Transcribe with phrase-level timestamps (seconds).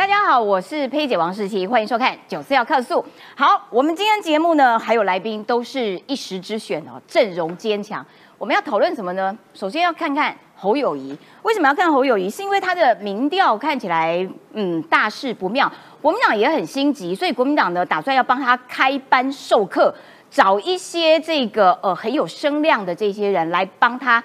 [0.00, 3.02] 大家好，我是佩姐王世琪，欢迎收看《九四要客诉》。
[3.36, 8.02] 好，我们今天节目呢，还有来宾都是一时之选哦，阵容坚强。
[8.38, 9.36] 我们要讨论什么呢？
[9.52, 12.30] 首先要看看侯友谊，为什么要看侯友谊？
[12.30, 15.70] 是因为他的民调看起来，嗯，大事不妙。
[16.00, 19.94] 国民党也很心急，所以国民党呢，打算要帮他开班授课，
[20.30, 24.24] 找一些这个呃很有声量的这些人来帮他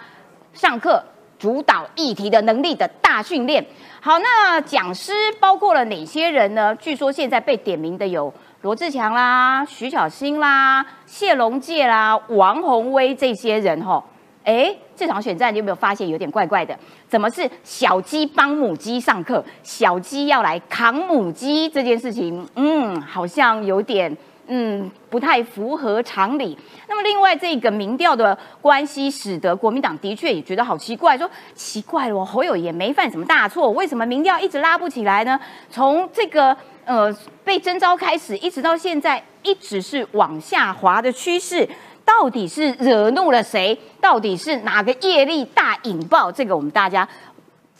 [0.53, 1.03] 上课，
[1.45, 3.63] 主导议题的能力的大训练。
[4.01, 6.75] 好，那讲师包括了哪些人呢？
[6.77, 14.03] 据说现在被点名的有罗志强啦、徐小新啦、谢龙介啦、王宏威这些人吼。
[14.43, 16.75] 哎，这场选战你有没有发现有点怪怪的？
[17.07, 19.45] 怎么是小鸡帮母鸡上课？
[19.61, 24.17] 小鸡要来扛母鸡这件事情，嗯，好像有点。
[24.47, 26.57] 嗯，不太符合常理。
[26.87, 35.39] 那么，另外这个民调的关系，使得国民党的确也觉得好奇怪，说奇怪了，侯友也没犯什么大错，为什么民调一直拉不起来呢？
[35.69, 37.11] 从这个呃
[37.43, 41.67] 被征召开始，一直到现在，一直是往下滑的趋势，
[42.05, 43.75] 到底是惹怒了谁？
[43.99, 46.31] 到底是哪个业力大引爆？
[46.31, 47.07] 这个我们大家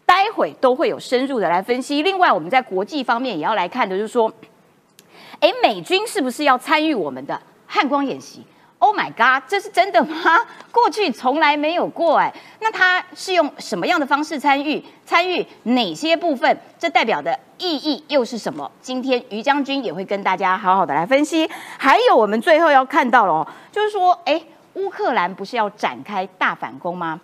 [0.06, 2.02] 待会都会有深入的来分析。
[2.02, 4.34] 另外，我们在国际方面也要来看的，就是说。
[5.40, 8.44] 哎，美军是不是要参与我们的汉光演习
[8.80, 10.40] ？Oh my god，这是真的吗？
[10.72, 12.34] 过去从来没有过哎。
[12.60, 14.84] 那他是用什么样的方式参与？
[15.06, 16.58] 参与哪些部分？
[16.78, 18.70] 这代表的意义又是什么？
[18.82, 21.50] 今天于将军也会跟大家好好的来分析。
[21.78, 24.42] 还有，我们最后要看到了，就是说，哎，
[24.74, 27.20] 乌克兰不是要展开大反攻吗？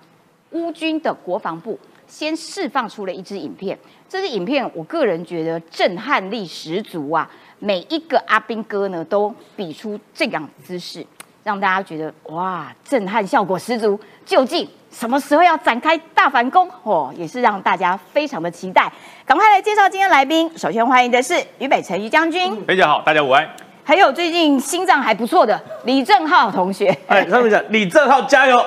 [0.51, 3.77] 乌军的国防部先释放出了一支影片，
[4.09, 7.29] 这支影片我个人觉得震撼力十足啊。
[7.63, 11.05] 每一个阿兵哥呢，都比出这样姿势，
[11.43, 13.99] 让大家觉得哇，震撼效果十足。
[14.25, 16.67] 究竟什么时候要展开大反攻？
[16.81, 18.91] 哦，也是让大家非常的期待。
[19.27, 22.65] 赶快来介绍今天来宾，首先欢迎的是于北辰于将军。
[22.65, 23.47] 大家好，大家午安。
[23.83, 28.63] 还有最近心脏还不错的李正浩同学，哎，他们讲李正浩加油，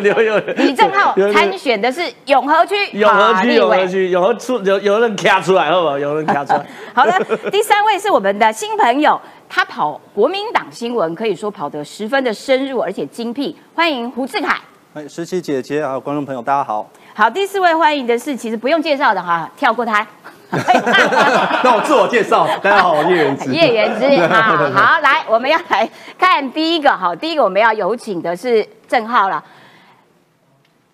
[0.00, 5.98] 留 有李正浩参选的是永和区，永和区，永和区，永和出有有人卡出来，好不好？
[5.98, 6.66] 有人卡出来。
[6.94, 7.12] 好的，
[7.50, 14.56] 第三位是我们的新朋友，他跑国民党新闻，可以说跑得十分的深入而且精辟，欢迎胡志凯。
[14.94, 16.88] 哎，十七姐姐还有观众朋友，大家好。
[17.14, 20.06] 好，第四位欢迎的是，其实不用介绍的哈，跳过他。
[21.64, 23.50] 那我自我介绍，大家好，我叶元之。
[23.50, 29.42] 叶元之 啊，好，来，我们要来看第一个，好，第一个我们要有请的是郑浩了。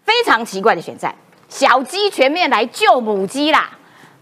[0.04, 1.12] 非常奇怪的选战，
[1.48, 3.70] 小鸡全面来救母鸡啦。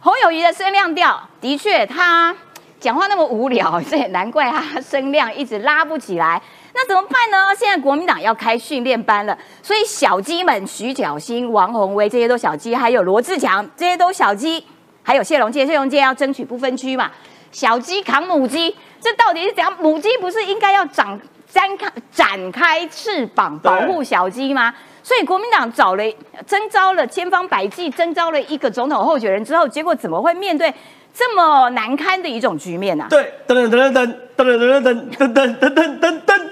[0.00, 2.34] 侯友谊的声量调，的确他
[2.80, 6.40] 讲话那么无聊，这也难怪他声量一直拉不起来。
[6.74, 7.54] 那怎么办呢？
[7.54, 14.64] 现在国民党要开训练班了，所以小鸡们，徐小新、王宏威这些都小鸡，还有罗志强这些都小鸡。
[15.06, 17.08] 还有谢龙介，谢龙介要争取不分区嘛？
[17.52, 19.72] 小鸡扛母鸡，这到底是怎样？
[19.80, 24.74] 母鸡不是应该要展展开展开翅膀保护小鸡吗？
[25.04, 26.02] 所以国民党找了
[26.44, 30.74] 征召了千方百计征召了一个总统候选人之后，结果怎么会面对
[31.14, 33.06] 这么难堪的一种局面呢？
[33.08, 36.50] 对，噔噔噔噔噔噔噔噔噔噔噔噔噔。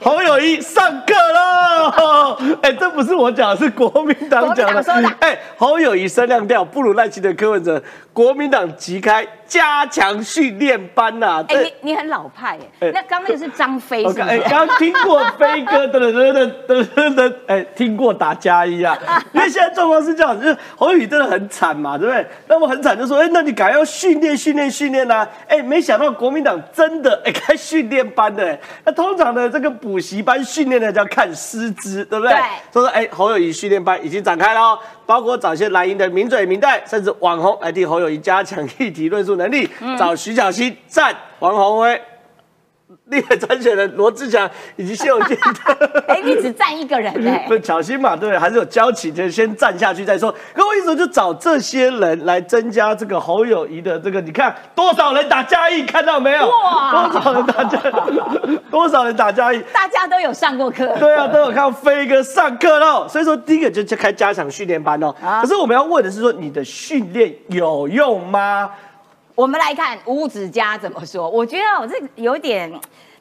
[0.00, 2.38] 侯友谊上课喽！
[2.62, 5.08] 哎，这不是我讲，是国民党讲的。
[5.20, 7.82] 哎，侯友谊声量调不如赖清德、柯文哲，
[8.12, 11.44] 国民党即开加强训练班呐。
[11.48, 12.90] 哎，你你很老派哎。
[12.94, 18.98] 那刚那个是张飞是哎，刚听过飞哥噔 噔噔噔噔噔，哎，听过打加一啊。
[19.34, 22.26] 因为现在状况是这样，就是侯友谊真的很惨嘛，对不对？
[22.48, 25.28] 那么很惨，就说哎，那你赶要训练训练训练呐。
[25.46, 28.58] 哎，没想到国民党真的哎开训练班的。
[28.86, 29.50] 那通常呢？
[29.50, 32.32] 这个补习班训练的叫看师资，对不对？
[32.32, 32.40] 对。
[32.72, 39.68] 说说，哎，侯友谊训练班已经展开了，包括找些蓝营的名嘴名代，甚至网红来替侯友谊加强议题论述能力，
[39.98, 42.00] 找徐小溪赞王宏威。
[43.06, 45.36] 立委参选人罗志祥以及谢永健，
[46.06, 47.44] 哎，你只站一个人嘞？
[47.48, 50.32] 不巧心嘛，对，还是有交情，就先站下去再说。
[50.54, 56.48] 可我意思就找这些人来增加这个侯友谊的这个，你看多少人打嘉义，看到没有？
[56.48, 58.58] 哇，多少人打嘉义？
[58.70, 59.62] 多少人打嘉义？
[59.72, 60.86] 大家都有上过课。
[60.98, 63.06] 对啊，都有看飞哥上课喽。
[63.08, 65.14] 所以说，第一个就就开加强训练班哦。
[65.42, 68.70] 可是我们要问的是说，你的训练有用吗？
[69.42, 71.28] 我们来看吴子嘉怎么说。
[71.28, 72.72] 我觉得我这有点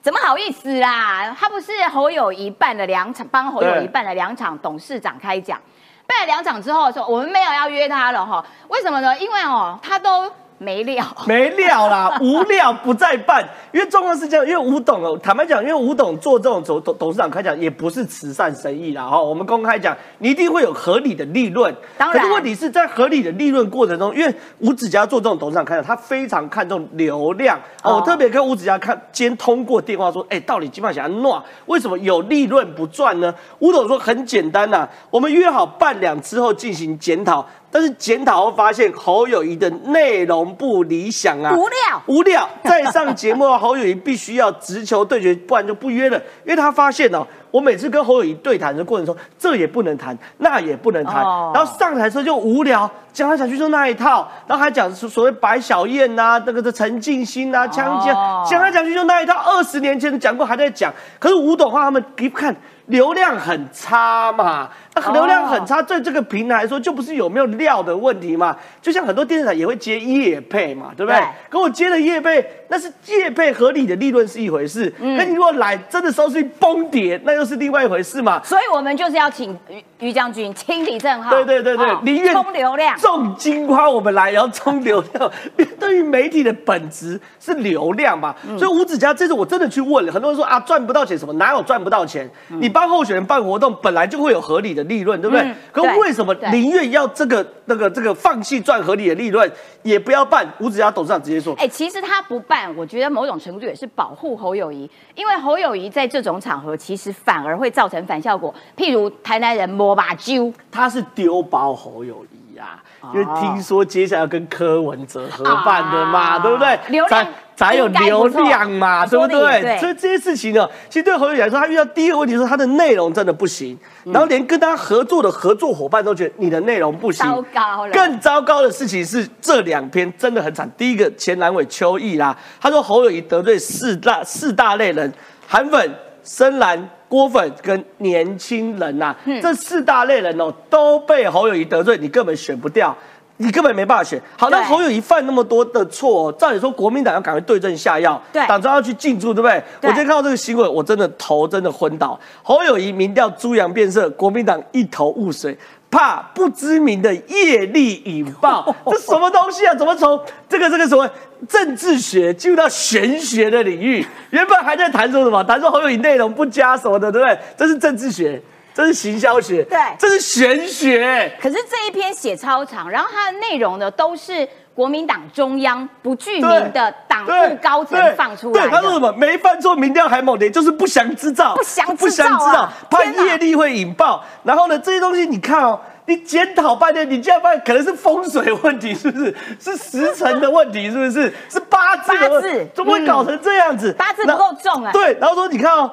[0.03, 1.35] 怎么好意思啦？
[1.35, 5.59] 他不是侯友谊办了两场，帮侯友谊办了两场董事长开讲，
[6.05, 8.45] 办了两场之后说我们没有要约他了哈？
[8.67, 9.17] 为什么呢？
[9.17, 10.31] 因为哦，他都
[10.61, 11.03] 没料。
[11.25, 13.43] 没料啦， 无料不再办。
[13.71, 19.19] 因为状况是这样，因为吴董哦，坦白讲，因为吴董做这种董董董事长开讲也不是慈善生意啦哈。
[19.19, 21.75] 我们公开讲，你一定会有合理的利润。
[21.97, 27.57] 当然可是问题是在合理的利润过程中，因为吴子嘉做这种董事长开讲，他非常看重流量。
[27.81, 33.33] 哦，哦我特别跟吴子嘉看，兼通过电话说，哎，到底基本上想要弄，为什么有利润不赚呢？
[33.59, 37.43] 吴董说很简单呐、我们约好半两之后进行检讨。
[37.71, 42.01] 但是检讨后发现侯友谊的内容不理想啊，无料。
[42.07, 42.47] 无料。
[42.63, 46.17] 再上节目的侯友谊必须要直球对决，不然就不约了。
[46.43, 51.51] 因为他发现哦，我每次跟侯友谊对谈的过程中，这也不能谈，那也不能谈，哦。
[51.55, 60.93] 然后上台时候就无聊，讲来讲去就那一套，然后还讲所所谓白小燕呐、那个的陈静心呐、枪击哦，讲来讲去就那一套，二十年前讲过还在讲。
[61.19, 62.55] 可是吴董话他们一看
[62.87, 64.69] 流量很差嘛，
[65.13, 68.55] 流量很差，对这个平台来说就不是有没有料的问题嘛？
[68.81, 71.19] 就像很多电视台也会接业配嘛，对不对？
[71.19, 78.41] 对可我接的业配，那是业配合理的利润是一回事，嗯那、你如果来真的收视率崩跌，那又是另外一回事嘛。
[78.43, 82.97] 所以我们就是要请于于将军亲理正号，对对对对哦，宁愿冲流量。
[82.97, 85.31] 重金花我们来，然后冲流量。
[85.79, 92.29] 对于媒体的本质是流量嘛，嗯所以吴子嘉这次我真的去问了，很多人说啊赚不到钱什么，哪有赚不到钱？
[92.49, 95.45] 你帮候选人办活动，本来就会有合理的利润，对不对？
[95.45, 99.49] 嗯可为什么对宁愿要这个那个这个放弃赚合理的利润，
[99.83, 100.47] 也不要办？
[100.59, 112.81] 吴子嘉董事长直接说，哎、其实他不办，我觉得某种程度也是保护侯友谊，因为侯友谊在这种场合其实反而会造成反效果，譬如台南人摸把揪，他是丢包侯友谊呀、
[113.13, 116.79] 因为听说接下来要跟柯文哲合办的嘛，啊对不对？
[116.89, 117.27] 流量
[117.61, 119.61] 才才有流量嘛，对不对？
[119.61, 119.77] 对。
[119.77, 124.11] 所以这些事情呢，其实对侯友谊来说，他遇到第一个问题是他的内容真的不行，嗯。
[124.11, 127.91] 然后连跟他合作的合作伙伴都觉得你的内容不行，糟糕了。
[127.93, 130.69] 更糟糕的事情是这两篇真的很惨。
[130.75, 135.13] 第一个前蓝委邱毅啦，他说侯友谊得罪四大四大类人，
[135.47, 135.93] 韩粉、
[136.23, 139.39] 深蓝、郭粉跟年轻人呐、嗯。
[139.41, 142.95] 这四大类人哦都被侯友谊得罪，你根本选不掉。
[143.41, 144.21] 你根本没办法选。
[144.37, 149.61] 好，那侯友谊犯那么多的错、哦，照理说国民党要赶快对症下药，对党中央要去进驻，对不对？
[149.81, 152.19] 对我今天看到这个新闻，我真的头真的昏倒。
[152.43, 155.57] 侯友谊民调猪羊变色，国民党一头雾水。
[155.91, 159.75] 怕不知名的业力引爆， 这什么东西啊？
[159.75, 160.17] 怎么从
[160.47, 161.05] 这个这个什么
[161.49, 164.05] 政治学进入到玄学的领域？
[164.29, 165.43] 原本还在谈说什么？
[165.43, 167.37] 谈说侯友谊内容不佳什么的，对不对？
[167.57, 168.41] 这是政治学，
[168.73, 171.31] 这是行销学，对这是玄学。
[171.41, 179.11] 可是这一篇写超长，然后它的内容呢都是国民党中央不具名的党务高层放出来对，他说什的。
[179.11, 184.23] 么没犯错，民调还猛烈，就是不祥之兆，不祥之兆啊不祥之兆，怕业力会引爆。
[184.43, 185.79] 然后呢，这些东西你看哦。
[186.05, 189.33] 你检讨半天，你竟然发现可能是风水问题，是不是？
[189.61, 191.31] 是时辰的问题，是不是？
[191.47, 193.93] 是八字的问八字怎么会搞成这样子？
[193.93, 195.89] 八字不够重啊对，然后说你看哦，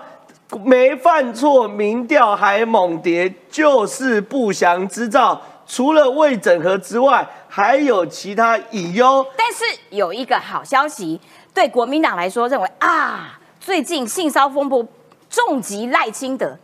[0.65, 5.41] 没犯错，民调还猛跌，就是不祥之兆。
[5.67, 9.27] 除了未整合之外，还有其他隐忧。
[9.37, 11.21] 但是有一个好消息，
[11.53, 14.87] 对国民党来说，认为啊，最近性骚风波
[15.29, 16.56] 重击赖清德，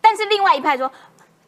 [0.00, 0.90] 但是另外一派说。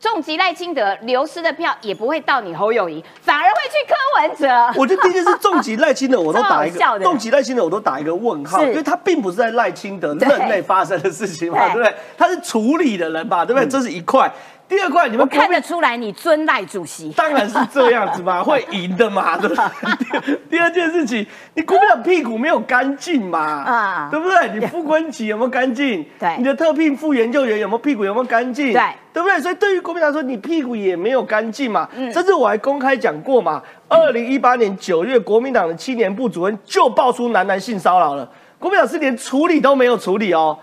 [0.02, 4.80] 重疾赖清德流失的票也不会到你侯友谊，反而会去柯文哲。
[4.80, 11.94] 我觉得第一件事， 重疾赖清德我都打一个重疾赖清德我都打一个问号，因为他并不是在赖清德任内发生的事情嘛，对对不对？
[12.18, 13.68] 他是处理的人吧，对不对？
[13.68, 14.28] 这是一块。
[14.72, 17.10] 第二块，你我们看得出来你尊赖主席。
[17.10, 20.34] 当然是这样子嘛， 会赢的嘛，对不对？
[20.48, 24.58] 第 第二件事情，你国民党屁股没有干净嘛，啊啊，对不对？
[24.58, 26.02] 你副官级有没有干净？
[26.18, 28.72] 对你的特聘副研究员有没有屁股有没有干净？
[28.72, 29.38] 对，对不对？
[29.40, 31.86] 所以对于国民党说，你屁股也没有干净嘛。
[31.94, 38.26] 嗯甚至我还公开讲过嘛，二零一八年九月，国民党的青年部主任就爆出男男性骚扰了，
[38.58, 40.58] 国民党是连处理都没有处理哦。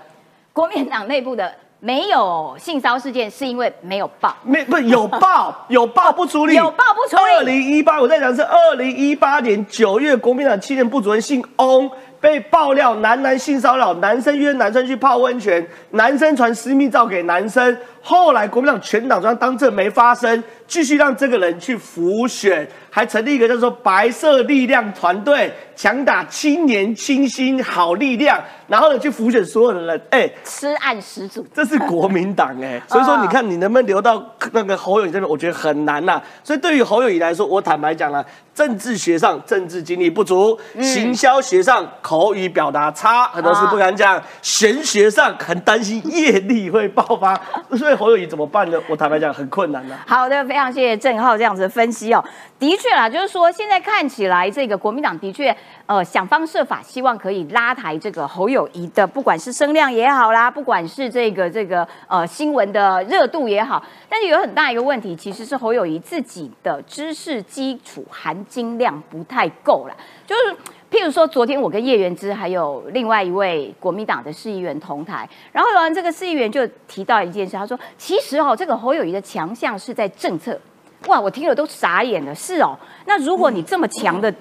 [0.51, 4.35] 国民党内部的没有性骚事件，是因为没有报。
[4.43, 17.77] 没不有报 有报不处理，有报不处理二零一八，我在讲是二零一八年九月，国民党青年部主任姓翁被爆料男男性骚扰，男生约男生去泡温泉，男生传私密照给男生。
[18.01, 30.01] 后来国民党全党中央当政没发生，继续让这个人去浮选，还成立一个叫做白色力量团队，强打青年清新好力量，然后呢去浮选所有的人。
[30.11, 31.45] 哎、吃案始祖。
[31.53, 38.25] 这是国民党哎、所以说你看你能不能留到那个侯友谊这边，我觉得很难呐、所以对于侯友谊来说，我坦白讲了，
[38.55, 47.39] 政治学上政治经历不足，行销学上口语表达差，很多事不敢讲，玄学上很担心业力会爆发，
[47.77, 48.81] 所以侯友谊怎么办呢？
[48.87, 52.23] 我坦白讲很困难的、好的，非常谢谢郑浩这样子的分析哦。
[52.57, 55.55] 的确啦，就是说现在看起来，这个国民党的确
[55.85, 70.57] 呃想方设法，希望可以拉抬这个侯友谊的，不管是声量也好啦，不管是这个这个呃新闻的热度也好，但是有很大一个问题，其实是侯友谊自己的知识基础含金量不太够了，就是。
[70.91, 80.59] 譬如说，昨天我跟叶元之还有另外一位国民党的市议员同台，然后呢，这个市议员就提到一件事，他说：“其实哦，这个侯友谊的强项是在政策。”
[81.05, 82.33] 哇，我听了都傻眼了。
[82.33, 84.33] 是哦，那如果你这么强的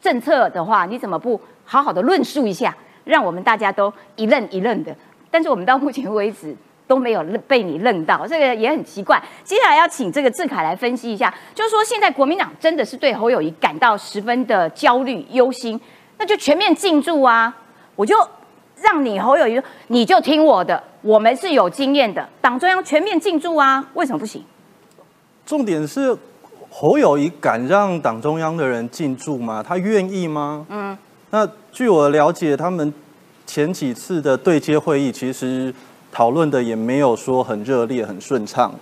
[0.00, 2.74] 政策的话，你怎么不好好的论述一下，
[3.04, 4.94] 让我们大家都一愣一愣的？
[5.32, 6.56] 但是我们到目前为止。
[6.88, 9.22] 都没有被你愣到，这个也很奇怪。
[9.44, 15.78] 接下来要请这个志凯来分析一下，就是说现在国民党真的是对侯友谊感到十分的焦虑忧心，
[16.16, 17.54] 那就全面进驻啊！
[17.94, 18.16] 我就
[18.80, 24.42] 让你侯友谊，你就听我的，我们是有经验的，党中央全面进驻啊，为什么不行？
[25.44, 26.16] 重点是
[26.70, 29.62] 侯友谊敢让党中央的人进驻吗？
[29.62, 30.64] 他愿意吗？
[30.70, 30.96] 嗯，
[31.30, 32.94] 那据我了解，他们
[33.46, 35.74] 前几次的对接会议其实。
[36.12, 38.72] 讨论的也没有说很热烈、很顺畅。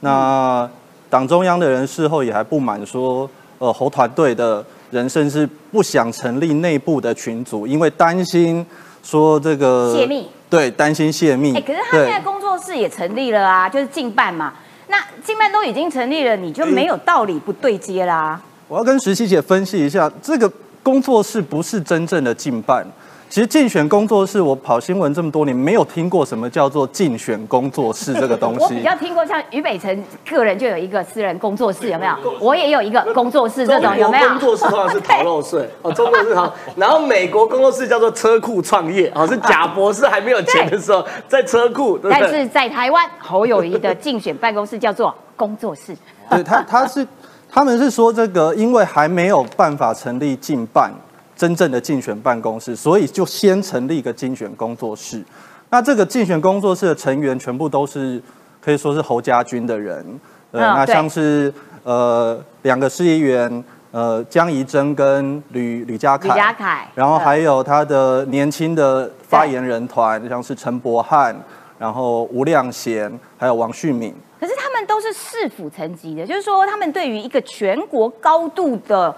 [0.00, 0.68] 那
[1.08, 8.64] 党中央的人事后也还不满，说呃侯团队的人甚至不想成立内部的群组，因为担心
[9.02, 10.28] 说这个泄密。
[10.50, 11.56] 对，担心泄密。
[11.56, 14.52] 哎，可是他现在工作室也成立了啊，就是竞办嘛。
[14.86, 18.40] 那竞办都已经成立了，你就没有道理不对接啦。
[18.68, 20.50] 我要跟石溪姐分析一下，这个
[20.82, 22.86] 工作室不是真正的竞办。
[23.28, 28.62] 其实竞选工作室，我跑新闻这么多年，没有听过什么叫做竞选工作室这个东西。
[28.62, 32.14] 我比较听过，像于北辰个人就有一个私人工作室，有没有？
[32.38, 34.28] 我也有一个工作室，这种有没有？
[34.28, 36.54] 工作室通常是逃漏税 哦，中国是好。
[36.76, 41.98] 然后美国工作室叫做车库创业，哦，是贾博士还没有钱的时候在车库。
[42.08, 45.96] 但是在台湾，侯友谊的竞选办公室叫做工作室。
[46.30, 47.04] 对他，他是
[47.50, 50.92] 他们是说这个，因为还没有办法成立竞办。
[51.36, 55.22] 真正的竞选办公室，所以就先成立一个竞选工作室。
[55.70, 58.22] 那这个竞选工作室的成员全部都是
[58.60, 60.20] 可以说是侯家军的人。
[60.52, 66.28] 呃，那像是呃两个市议员，呃江宜珍跟吕吕家凯。
[66.28, 66.86] 吕家凯。
[66.94, 71.34] 然后还有他的年轻的发言人团，像是陈柏翰，
[71.76, 74.14] 然后吴亮贤，还有王旭敏。
[74.38, 79.12] 可是他们都是市府层级的，就是说他们对于一个全国高度的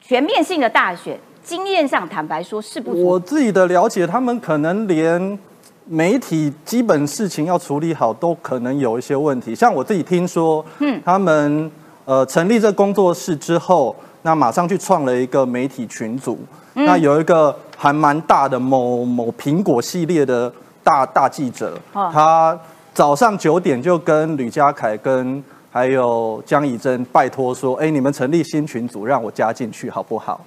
[0.00, 1.16] 全面性的大选。
[1.48, 2.92] 经验上，坦白说是不。
[3.02, 5.38] 我自己的了解，他们可能连
[5.86, 9.54] 媒体基本事情要处理好，都可能有一些问题。
[9.54, 11.70] 像我自己听说，嗯，他们
[12.04, 16.38] 呃成立这工作室之后，那马上去创了一个媒体群组，
[16.74, 20.52] 那有一个还蛮大的某某苹果系列的
[20.84, 22.58] 大大记者，他
[22.92, 30.38] 早上九点就跟吕家凯跟还有江以真拜托说，哎，你们成立新群组，让我加进去好不好？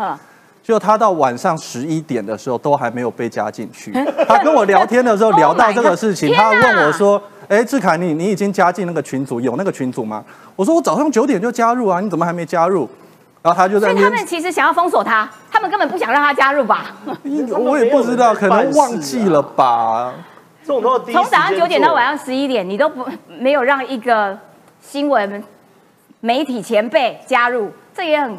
[0.72, 3.92] 就他到晚上十一点的时候都还没有被加进去。
[4.26, 10.24] 他跟我聊天的时候聊到这个事情，他问我说：“哎，志凯，你你已经加进那个群组，有那个群组吗？”
[10.56, 12.88] 我说：“我早上九点就加入啊，你怎么还没加入？”
[13.44, 13.90] 然后他就在。
[13.90, 16.96] 所以他们其实想要封锁他，他们根本不想让他加入吧？
[17.60, 20.14] 我也不知道，可能忘记了吧。
[20.64, 24.40] 从早上九点到晚上十一点，你都不没有让一个
[24.80, 25.44] 新闻
[26.22, 28.38] 媒体前辈加入，这也很。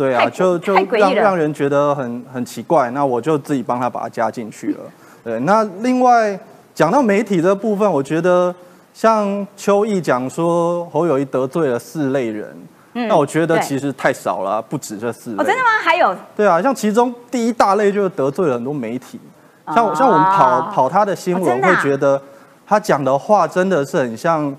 [0.00, 4.78] 对啊，就就让让人觉得很很奇怪，那我就自己帮他把它加进去了。
[5.22, 6.40] 对，那另外
[6.74, 8.54] 讲到媒体的部分，我觉得
[8.94, 12.56] 像邱毅讲说侯友谊得罪了四类人，
[12.94, 15.36] 那我觉得其实太少了，不止这四类。
[15.36, 15.68] 哦，真的吗？
[15.84, 16.16] 还有？
[16.34, 19.20] 对啊，像其中第一大类就是得罪了很多媒体，
[19.66, 22.18] 像像我们跑跑他的新闻，会觉得
[22.66, 24.56] 他讲的话真的是很像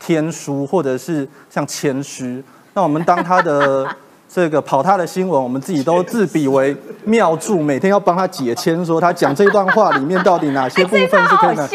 [0.00, 2.42] 天书，或者是像谦虚。
[2.72, 3.86] 那我们当他的。
[4.28, 11.68] 这个跑他的新闻，我们自己都自比为妙著，每天要帮他解签，说他讲这段话里面到底哪些部分是可以拿？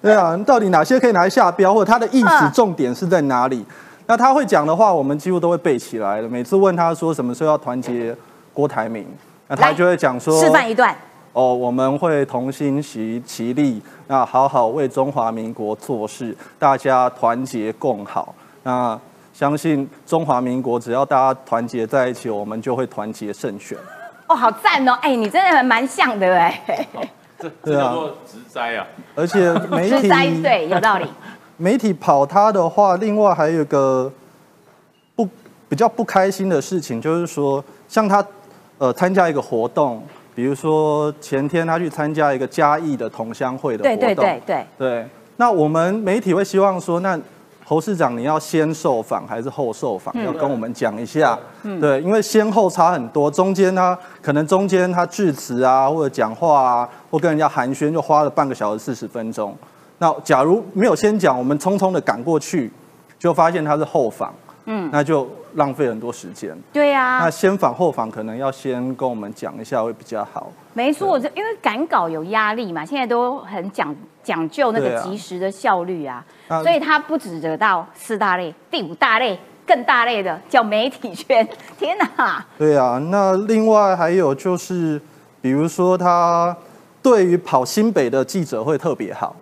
[0.00, 3.64] 对啊，到底哪些可以拿来下标，或者他的意思重点是在哪里？
[4.06, 6.28] 那他会讲的话，我们几乎都会背起来了。
[6.28, 8.14] 每次问他说什么时候要团结
[8.52, 9.06] 郭台铭，
[9.48, 10.94] 那他就会讲说示范一段
[11.32, 18.34] 哦，我们会同心齐齐力，那好好为中华民国做事，大家团结共好。
[18.62, 18.98] 那
[19.34, 23.76] 相信中华民国，只要大家团结在一起，我们就会团结胜选。
[24.28, 24.92] 哦，好赞哦！
[25.02, 26.86] 哎，你真的蛮像的哎。
[27.36, 28.86] 这这叫做直灾啊！
[29.16, 30.08] 而且媒体
[30.40, 31.06] 对有道理。
[31.58, 34.10] 媒体跑他的话，另外还有一个
[35.16, 35.28] 不
[35.68, 38.24] 比较不开心的事情，就是说，像他
[38.78, 40.00] 呃参加一个活动，
[40.32, 45.06] 比如说前天他去参加一个嘉义的同乡会的活动，对对对对，对。
[45.36, 47.18] 那我们媒体会希望说，那
[47.64, 50.14] 侯市长你要先受访还是后受访？
[50.22, 51.38] 要跟我们讲一下，
[51.80, 59.56] 对，因为先后差很多，中间他可能中间他致辞啊，或者讲话啊，或跟人家寒暄，就花了半个小时四十分钟。
[59.98, 62.70] 那假如没有先讲，我们匆匆的赶过去，
[63.18, 64.34] 就发现他是后访，
[64.66, 66.54] 嗯，那就浪费很多时间。
[66.72, 70.52] 对呀，那先访后访可能要先跟我们讲一下会比较好。
[70.74, 76.24] 没错，这因为赶稿有压力嘛，现在都很讲讲究那个及时的效率啊，
[76.62, 81.46] 所以他不止得到四大类，第五大类更大类的叫媒体圈。
[81.78, 82.44] 天哪！
[82.58, 85.00] 对啊，那另外还有就是，
[85.40, 86.56] 比如说他
[87.00, 89.36] 对于跑新北的记者会特别好。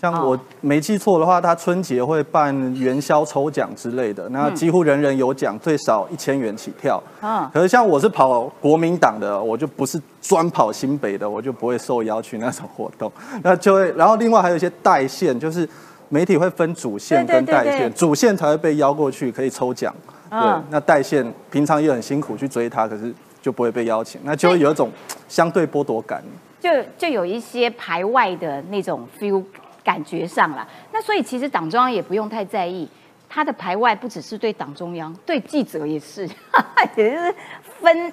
[0.00, 7.02] 像我没记错的话，他春节会办元宵抽奖之类的，那几乎人人有奖，最少一千元起跳。
[7.20, 13.10] 啊，可是像我是跑国民党的，我就不是专跑新北的，我就不会受邀去那种活动。
[13.42, 15.68] 那就会，然后另外还有一些代线，就是
[16.08, 19.92] 媒体会分主线跟代线，主线才会被邀过去可以抽奖。
[20.30, 20.38] 对，
[20.70, 23.12] 那代线平常也很辛苦去追他，可是
[23.42, 24.90] 就不会被邀请，那就会有一种
[25.26, 26.22] 相对剥夺感。
[26.60, 29.42] 就就有一些排外的那种 feel。
[29.88, 32.86] 感觉上了，那所以其实党中央也不用太在意
[33.26, 36.28] 他的排外，不只是对党中央，对记者也是，
[36.94, 37.34] 也就是
[37.80, 38.12] 分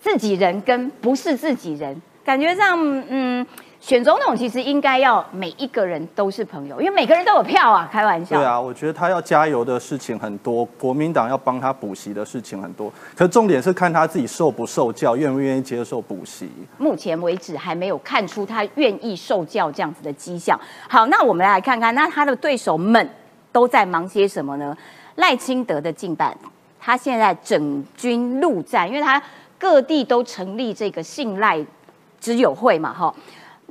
[0.00, 2.02] 自己人跟不是自己人。
[2.24, 2.76] 感觉上，
[3.08, 3.46] 嗯，
[3.82, 8.36] 选总统其实应该要每一个人都是朋友，因为每个人都有票啊，开玩笑。
[8.36, 16.48] 对啊，我觉得他要加油的事情很多，国民党要帮他补习的事情很多，可重点是看他自己受不受教，愿不愿意接受补习。
[16.78, 20.56] 目前为止还没有看出他愿意受教这样子的迹象。
[20.88, 23.10] 好，那我们来看看，那他的对手们
[23.50, 24.76] 都在忙些什么呢？
[25.16, 26.32] 赖清德的近办，
[26.78, 29.20] 他现在整军陆战，因为他
[29.58, 31.66] 各地都成立这个信赖。
[32.20, 33.12] 之友会嘛哈，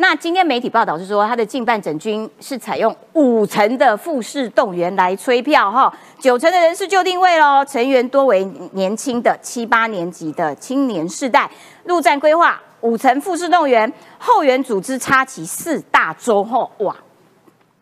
[0.01, 8.43] 那今天媒体报道是说，他的近半整军是采用五成的复式动员来催票哈，九成的人是就定位喽，成员多为
[8.73, 11.47] 年轻的七八年级的青年世代，
[11.83, 16.95] 陆战规划五成复式动员，后援组织插旗四大洲哈哇，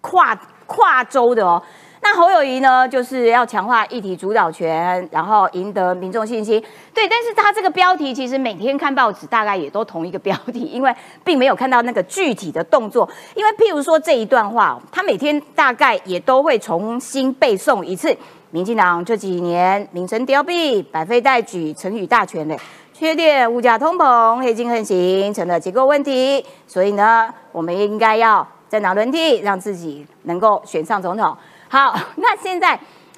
[0.01, 1.63] 跨跨州的哦。
[2.01, 6.63] 那侯友谊呢，就是要强化议题主导权，然后赢得民众信心。
[6.93, 10.93] 对，但是他这个标题其实每天看报纸大概也都同一个标题，因为
[11.25, 13.07] 并没有看到那个具体的动作。
[13.35, 18.15] 因为譬如说这一段话，他每天大概也都会重新背诵一次。
[18.51, 22.57] 民进党这几年名声凋敝，百废待举，成语大全的
[22.93, 26.43] 缺点，物价通膨，黑金横行，成了结构问题。
[26.65, 31.37] 所以呢，我们应该要政党轮替，让自己能够选上总统。
[31.69, 32.77] 好， 那现在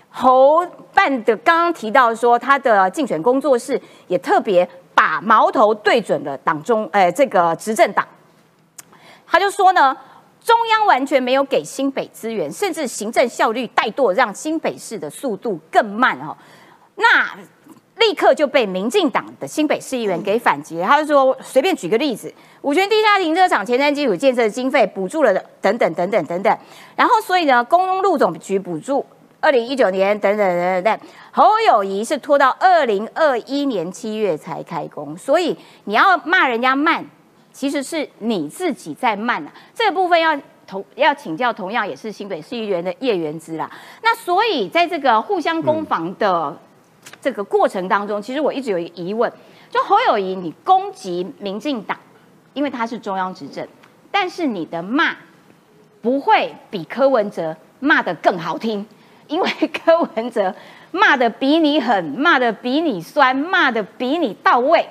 [0.10, 8.06] 侯办的刚刚提到说，他的竞选工作室也特别把矛头对准了党中，呃，这个执政党。
[9.26, 9.96] 他就说呢，
[10.44, 16.36] 中央完全没有给新北资源，甚至行政效率怠惰，让新北市的速度更慢哦。
[16.96, 17.30] 那
[18.02, 20.82] 立刻就被民进党的新北市议员给反击。
[20.82, 22.34] 他就说，随便举个例子。
[22.64, 26.58] 五泉地下停车场前瞻基础建设的经费补助了等等等等等等，
[26.96, 29.04] 然后所以呢，公路总局补助
[29.40, 31.00] 二零一九年等等等等等，
[31.32, 37.04] 侯友谊是拖到二零二一年七月才开工，所以你要骂人家慢，
[37.52, 39.52] 其实是你自己在慢啊。
[39.74, 43.68] 这个部分要同要请教，同样也是新北市议员的叶元之啦。
[44.04, 46.56] 那所以在这个互相攻防的
[47.22, 49.32] 这个过程当中，其实我一直有一个疑问，
[49.70, 51.98] 就侯友谊你攻击民进党。
[52.54, 53.66] 因为他是中央执政，
[54.12, 55.16] 但是你的骂
[56.02, 58.86] 不会比柯文哲骂的更好听，
[59.30, 60.54] 因为柯文哲
[60.92, 64.86] 骂的比你狠，骂的比你酸，骂的比你到位。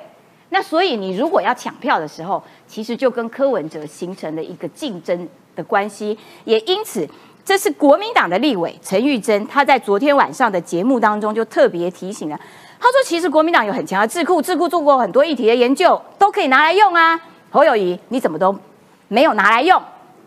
[0.48, 6.16] 那所以你如果要抢票的时候，其实就跟柯文哲形成了一个竞争的关系。
[6.46, 7.06] 也因此，
[7.44, 12.38] 这是国民党的立委陈玉珍，他在昨天晚上的节目当中就特别提醒了，
[12.78, 18.56] 他说：“其实国民党有很强的智库，智库做过很多议题的研究，都可以拿来用啊。”侯友谊，你怎么都
[19.08, 19.82] 没有拿来用？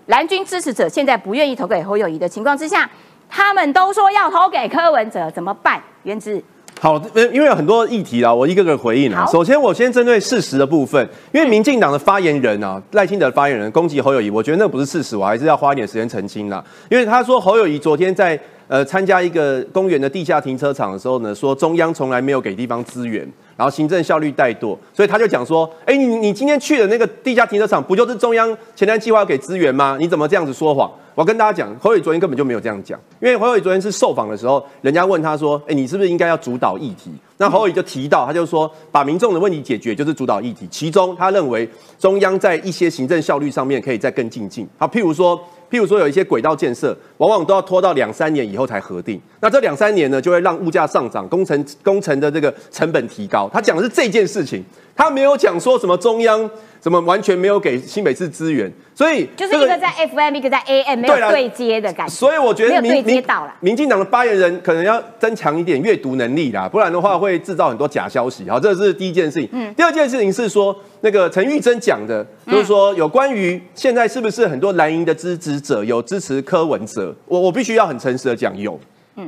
[0.07, 2.89] 蓝军支持者现在不愿意投给侯友谊的情况之下，
[3.29, 5.81] 他们都说要投给柯文哲，怎么办？
[6.03, 6.43] 原子
[6.83, 9.25] 好，因为有很多议题啊，我一个个回应啊。
[9.25, 16.61] 首先，我先针对事实的部分，因为民进党的发言人啊，赖清德发言人攻击侯友谊，我觉得那不是事实，我还是要花一点时间澄清啦。
[16.91, 23.25] 因为他说侯友谊昨天在呃参加一个公园的地下停车场的时候呢，说中央从来没有给地方资源。
[23.55, 29.95] 然后行政效率怠惰，所以他就讲说：“哎，你你今天去的那个地下停车场，不就是中央前瞻计划给资源吗？
[29.99, 44.67] 你怎么这样子说谎？”我跟大家讲，侯友昨天根本就没有这样讲，因为侯友昨天是受访的时候，人家问他说：“哎，你是不是应该要主导议题？”那侯友就提到，他就说，把民众的问题解决就是主导议题，其中他认为中央在一些行政效率上面可以再更进进。
[44.77, 45.39] 好，譬如说。
[45.71, 49.19] 譬如说，有一些轨道建设，往往都要拖到两三年以后才核定。
[49.39, 53.49] 那这两三年呢，就会让物价上涨，工程工程的这个成本提高。
[53.51, 54.63] 他讲的是这件事情，
[54.95, 56.49] 他没有讲说什么中央。
[56.83, 58.69] 什么完全没有给新北市资源？
[58.93, 62.13] 所以就是一个在 FM，一个在 AM，没有对接的感觉。
[62.13, 63.23] 所以我觉得民民
[63.61, 68.49] 民进党的发言人可能要增强一点阅读能力啦，不然的话会制造很多假消息。
[68.49, 69.47] 好，这是第一件事情。
[69.53, 69.73] 嗯。
[69.75, 77.15] 第二件事情是说，那个陈玉珍讲的，就是说有关于现在是不是很多蓝营的支持者有支持柯文哲？
[77.27, 78.77] 我我必须要很诚实的讲，有，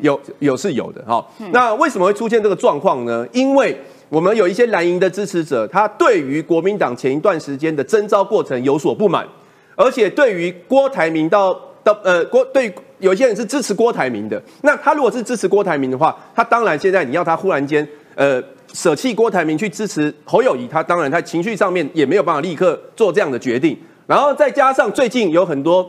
[0.01, 1.01] 有有是有的。
[1.08, 3.25] 好，那为什么会出现这个状况呢？
[3.32, 9.28] 因为我们有一些蓝营的支持者，他对于国民党前一段时间的征召过程有所不满，
[9.76, 18.41] 而且对于郭台铭到到呃郭对有些人是支持郭台铭的，那他如果是支持郭台铭的话，他当然现在你要他忽然间呃
[18.74, 25.88] 舍弃郭台铭去支持侯友谊，他当然他情绪上面也没有办法立刻做这样的决定，然后再加上最近有很多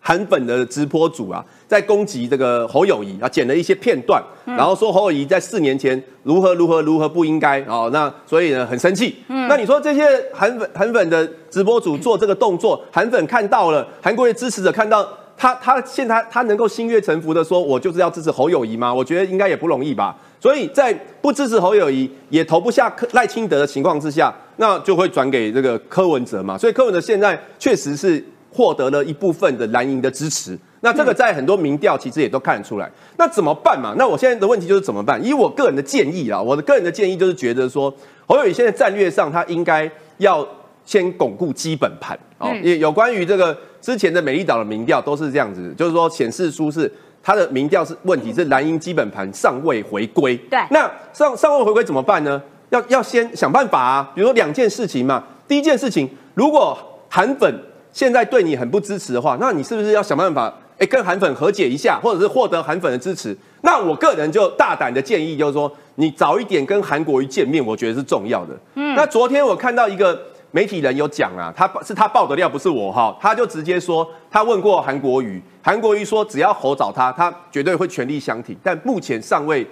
[0.00, 1.44] 韩粉的直播组啊。
[1.68, 9.14] 在攻击这个侯友谊啊，剪了一些片段，然后说侯友谊在四年前如何如何如何不应该哦，那所以呢很生气。
[9.28, 10.02] 那你说这些
[10.34, 18.92] 韩粉韩粉的直播组做这个动作，韩粉看到了，韩国的支持者看到他他现在他能够心悦诚服的说，我就是要支持侯友谊吗？
[18.92, 20.16] 我觉得应该也不容易吧。
[20.40, 26.58] 所以在不支持侯友谊，也投不下赖清德的情况之下，那就会转给这个柯文哲嘛。
[26.58, 30.58] 所以柯文哲现在确实是获得了一部分的蓝营的支持。
[30.80, 32.90] 那这个在很多民调其实也都看得出来。
[33.18, 33.94] 那怎么办嘛？
[33.98, 35.22] 那我现在的问题就是怎么办？
[35.24, 37.94] 以我个人的建议啊，我的个人的建议就是觉得说，
[38.26, 40.46] 侯友宜现在战略上他应该要
[40.84, 42.50] 先巩固基本盘哦。
[42.62, 46.90] 也有关于这个之前的美丽岛的民调都是这样子，就是说显示出是
[47.22, 50.34] 他的民调是问题是蓝营基本盘尚未回归。
[50.50, 50.58] 对。
[50.70, 52.42] 那尚尚未回归怎么办呢？
[52.70, 54.10] 要要先想办法啊。
[54.14, 55.22] 比如说两件事情嘛。
[55.46, 57.52] 第一件事情，如果韩粉
[57.92, 60.52] 现在对你很不支持的话，那你是不是要想办法？
[60.78, 68.54] 哎，跟韩粉和解一下，或者是获得韩粉的支持，那我个人就大胆的建议，就是说你早一点跟韩国瑜见面，我觉得是重要的。
[68.76, 70.18] 嗯，那昨天我看到一个
[70.52, 79.66] 媒体人有讲啊，他是他爆的料，不是我哈，他就直接说他问过韩国瑜，韩国瑜说只要侯找他，他绝对会全力相挺，但目前尚未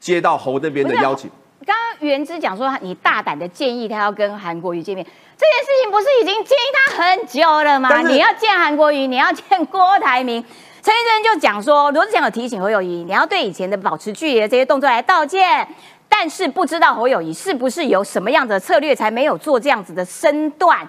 [0.00, 1.30] 接到侯那边的邀请。
[1.70, 5.06] 刚刚袁之讲说，你大胆的建议他要跟韩国瑜见面，
[5.38, 8.02] 这件事情不是已经建议他很久了吗？
[8.02, 10.44] 你要见韩国瑜，你要见郭台铭，
[10.82, 15.64] 陈先生就讲说，罗志祥有提醒侯友谊，你要对以前的保持距离的这些动作来道歉，
[16.08, 20.80] 但是不知道侯友谊是不是有什么样的策略才没有做这样子的身段。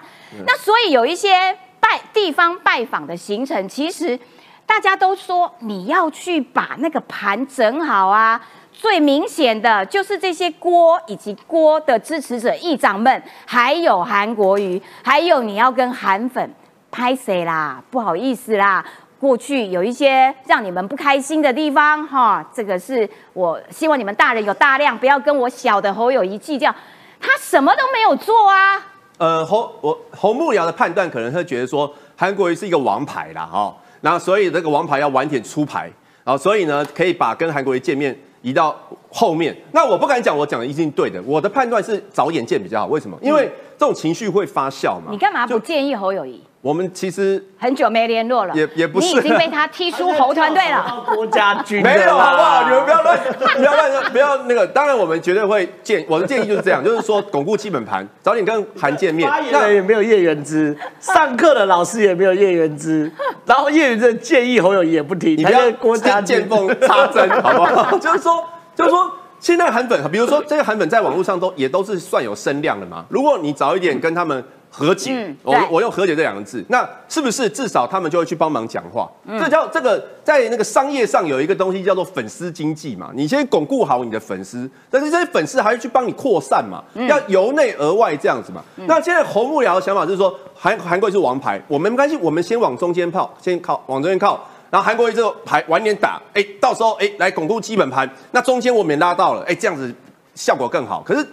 [0.44, 4.18] 那所以有一些拜地方拜访的行程，其实
[4.66, 8.40] 大家都说你要去把那个盘整好啊。
[8.82, 16.52] 最明显的就是这些郭以及郭的支持者议长们，还有韩国瑜，还有你要跟韩粉
[16.90, 17.80] 拍谁啦？
[17.92, 18.84] 不好意思啦，
[19.20, 26.74] 过去有一些让你们不开心的地方哈，这个是我希望你们大人有大量，不要跟我小的侯友谊计较，
[27.20, 28.84] 他什么都没有做啊。
[29.18, 35.88] 呃，侯我侯幕僚的判断可能会觉得说韩国瑜是一个王牌啦哈，那所以这个王牌要晚点出牌，
[36.24, 38.18] 然后所以呢可以把跟韩国瑜见面。
[38.42, 38.76] 移到
[39.10, 41.22] 后面，那我不敢讲，我讲的一定对的。
[41.22, 42.86] 我的判断是早眼见比较好。
[42.86, 43.16] 为什么？
[43.22, 45.10] 因为这种情绪会发酵嘛。
[45.10, 46.42] 你干嘛不建议侯友谊？
[46.62, 51.04] 我们其实很久没联络了，也也不是，你已经被他踢出猴团队了。
[51.12, 52.62] 郭家军没有好不好？
[52.62, 53.18] 你们不要乱，
[53.56, 54.64] 不要乱，不要那个。
[54.64, 59.28] 当然，我们绝对会建，我的建议就是这样，就是说巩固基本盘，早点跟韩见面。
[59.50, 63.10] 那也没有叶元之，上课的老师也没有叶元之，
[63.44, 67.98] 然后叶元之建议侯友谊也不听，你不要郭家见缝插针， 好不好？
[67.98, 68.44] 就是说，
[68.76, 73.04] 就是说，现在韩粉，比如说这个韩粉在网络上都也都是算有声量的嘛。
[73.08, 74.44] 如果你早一点跟他们。
[74.74, 79.06] 和解，我我用和解这两个字，那是不是至少他们就会去帮忙讲话？
[79.38, 83.10] 这叫这个在那个商业上有一个东西叫做粉丝经济嘛？
[83.14, 86.82] 你先巩固好你的粉丝，但是这些粉丝还要去帮你扩散嘛？
[87.06, 88.64] 要由内而外这样子嘛？
[88.86, 99.94] 那现在侯幕僚的想法就是说，韩韩国是王牌，我们没关系，我们先往中间靠，先靠往中间靠，然后韩国这个牌晚点打，哎，到时候哎来巩固基本盘，那中间我们也拉到了，哎，这样子
[100.34, 101.02] 效果更好。
[101.06, 101.26] 可是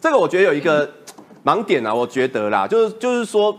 [0.00, 0.88] 这个我觉得有一个。
[1.48, 3.56] 盲点啊，我觉得啦，就是就是说，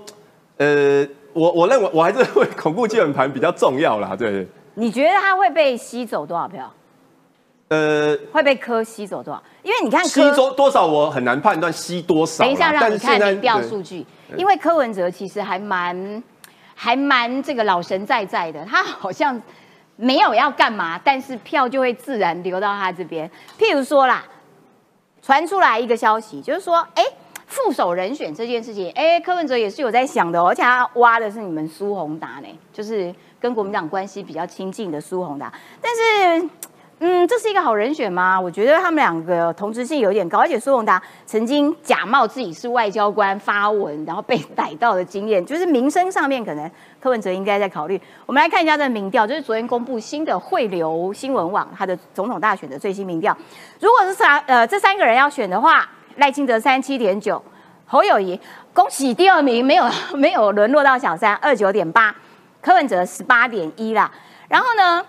[0.58, 4.48] 呃，我我认为我还是会恐怖基本盘比较重要啦，对。
[4.76, 6.72] 你觉得他会被吸走多少票？
[7.70, 9.42] 呃，会被柯吸走多少？
[9.64, 12.44] 因为你看吸多多少，我很难判断吸多少。
[12.44, 14.06] 等一下让你看民调数据，
[14.38, 16.24] 因为柯文哲其实还蛮。
[16.82, 19.38] 还蛮这个老神在在的，他好像
[19.98, 23.30] 没有要干嘛，但是票就会自然流到他这边。
[23.60, 24.24] 譬如说啦，
[25.22, 27.04] 传出来一个消息，就是说，哎，
[27.50, 36.50] 副手人选这件事情，哎，柯文哲也是有在想的，而且他挖的是你们苏宏达呢，就是跟国民党关系比较亲近的苏宏达，但是。
[37.02, 38.38] 嗯，这是一个好人选吗？
[38.38, 47.98] 我觉得他们两个同质性有点高，而且苏宏达曾经假冒自己是外交官发文，然后被逮到的经验，就是名声上面可能柯文哲应该在考虑。
[48.26, 53.34] 我们来看一下这民调，就是昨天公布新的汇流新闻网它的总统大选的最新民调。
[53.80, 57.42] 如果是三呃这三个人要选的话，赖清德三七点九，
[57.86, 58.40] 侯友谊
[58.74, 62.16] 恭喜第二名没有 没有沦落到小三二九点八，
[62.62, 64.12] 柯文哲十八点一啦。
[64.48, 65.06] 然后呢？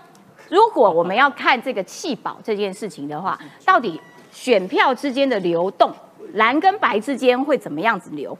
[0.49, 4.01] 如果我们要看这个弃保这件事情的话，到底
[4.33, 5.89] 选票之间的流动，
[6.33, 8.37] 蓝跟白之间会怎么样子流？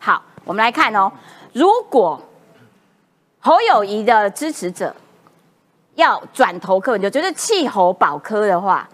[0.00, 1.12] 好，我们来看哦。
[1.52, 2.20] 如果
[3.38, 4.92] 侯友谊的支持者
[5.94, 8.88] 要转投柯文哲，就是弃侯保柯的话，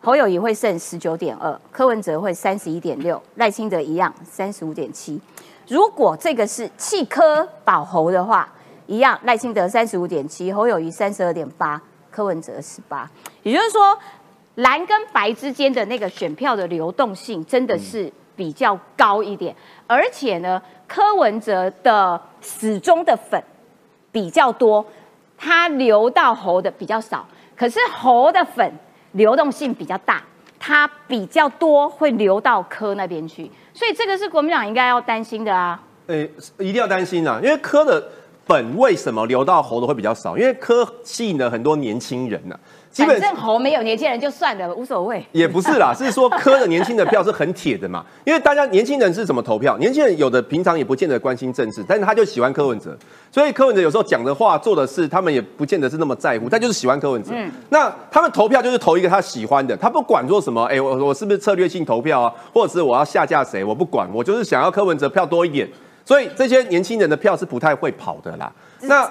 [0.00, 5.20] 侯友谊会剩十九点二，柯文哲会三十一点六，赖清德一样三十五点七。
[5.66, 8.48] 如果这个是弃科保侯的话，
[8.86, 11.80] 一样，赖清德三十五点七，侯友谊三十二点八，
[12.10, 13.10] 柯文哲十八。
[13.42, 13.98] 也就是说，
[14.54, 19.54] 蓝跟白之间的那个选票的流动性真的是比较高一点，
[19.88, 23.42] 而且呢，柯文哲的始终的粉
[24.12, 24.86] 比较多，
[25.36, 27.26] 他流到侯的比较少。
[27.56, 28.72] 可是侯的粉
[29.18, 30.22] 流动性比较大，
[30.58, 35.78] 它比较多会流到科那边去，所以这个是国民党应该要担心的啊。
[36.06, 38.02] 诶，一定要担心啊，因为科的。
[38.48, 40.34] 本为什么流到喉的会比较少？
[40.34, 42.58] 因为科吸引了很多年轻人呐。
[42.92, 45.24] 反正侯没有年轻人就算了，无所谓。
[45.32, 48.04] 也不是啦， 是说科的年轻的票是很铁的嘛。
[48.24, 49.76] 因为大家年轻人是怎么投票？
[49.78, 52.96] 年轻人有的平常也不见得关心政治，但是他就喜欢柯文哲，
[53.30, 57.30] 所以柯文哲有时候讲的话、做的事，他们也不见得是那么在乎，他就是喜欢柯文哲。
[57.32, 57.50] 嗯。
[57.68, 62.32] 那他们投票就是投一个他喜欢的，他不管做什么，哎，我我是不是策略性投票啊？
[62.52, 63.62] 或者是我要下架谁？
[63.62, 65.68] 我不管，我就是想要柯文哲票多一点。
[66.04, 68.50] 所以这些年轻人的票是不太会跑的啦。
[68.80, 69.06] 那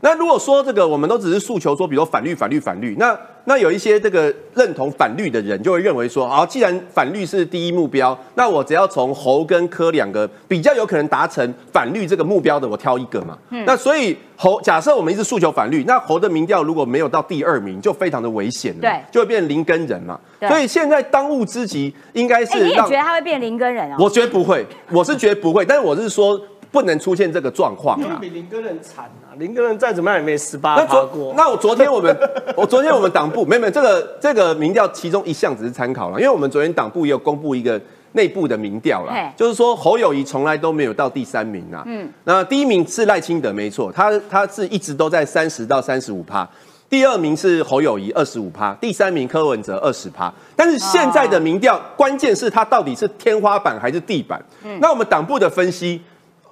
[0.00, 3.18] 那如果说这个，我们都只是诉求说，比如反绿、反绿、反绿，那。
[3.48, 13.38] 那有一些这个认同反绿的人就会认为说，好，既然反绿是第一目标，那我只要从侯跟柯两个比较有可能达成反绿这个目标的，我挑一个嘛。
[13.50, 20.18] 嗯那所以侯假设我们一直诉求反绿，那侯的民调如果没有到第二名，就非常的危险了，对，就会变零根人嘛。
[20.48, 23.96] 所以现在当务之急应该是，你也觉得他会变零根人啊？
[24.00, 26.36] 我觉得不会，我是觉得不会，但是我是说。
[26.76, 28.18] 不能出现这个状况啊！
[28.20, 29.32] 比林根人惨啊！
[29.38, 31.32] 林根人再怎么样也没十八趴过。
[31.34, 32.14] 那我昨天我们，
[32.54, 37.80] 我昨天我们党部没没这个这个民调，其中一项只是参考了，因为我们昨天党部也有公布一个
[38.12, 41.82] 内部的民调了，就是说侯友谊从来都没有到第三名啊。
[41.86, 46.46] 嗯，那第一名是赖清德，没错，他他是一直都在三十到三十五趴。
[46.90, 50.30] 第二名是侯友谊二十五趴，第三名柯文哲二十趴。
[50.54, 54.44] 但是现在的民调，关键是他到底是天花板还是地板？
[54.62, 56.02] 嗯，那我们党部的分析。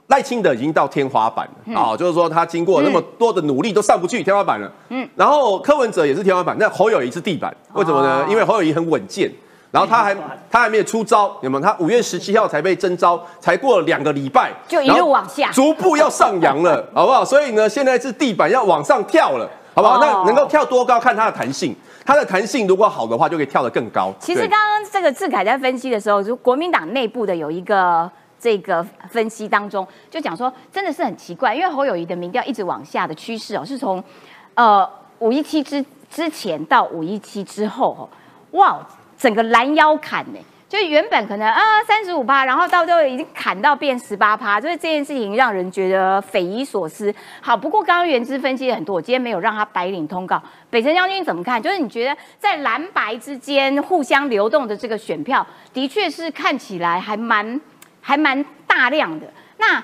[0.09, 4.71] 赖清德已经到天花板了啊，就是说他经过那么多的努力都上不去天花板了。
[4.91, 8.27] 嗯，然后柯文哲也是天花板，那侯友谊是地板，为什么呢？
[8.29, 9.33] 因为侯友谊很稳健，
[9.71, 10.15] 然后他还
[10.51, 11.61] 他还没有出招，有没有？
[11.63, 17.25] 他五月十七号才被征召，才过了两个礼拜，就一路往下，逐步要上扬了， 好不好？
[17.25, 19.99] 所以呢，现在是地板要往上跳了，好不好？
[19.99, 24.13] 那能够跳多高，看它的弹性，它的弹性如果好的话，就可以跳得更高。
[24.21, 28.11] 其实刚刚这个志凯在分析的时候，就国民党内部的有一个。
[28.45, 34.05] 这个分析当中就讲说，真的是很奇怪，因为侯友谊的民调一直往下的趋势哦，是从
[34.53, 34.87] 呃
[35.21, 38.05] 五一七之之前到五一七之后哦，
[38.51, 47.15] 哇，整个拦腰砍呢，就原本可能啊三十五趴，然后到最后已经砍到变十八趴，就是这件事情让人觉得匪夷所思。
[47.41, 50.43] 好，不过刚刚原之分析很多，我今天没有让他白领通告。
[50.69, 51.63] 北辰将军怎么看？
[51.63, 57.59] 就是你觉得在蓝白之间互相流动的这个选票，的确是看起来还蛮。
[58.07, 59.83] 还蛮大量的，那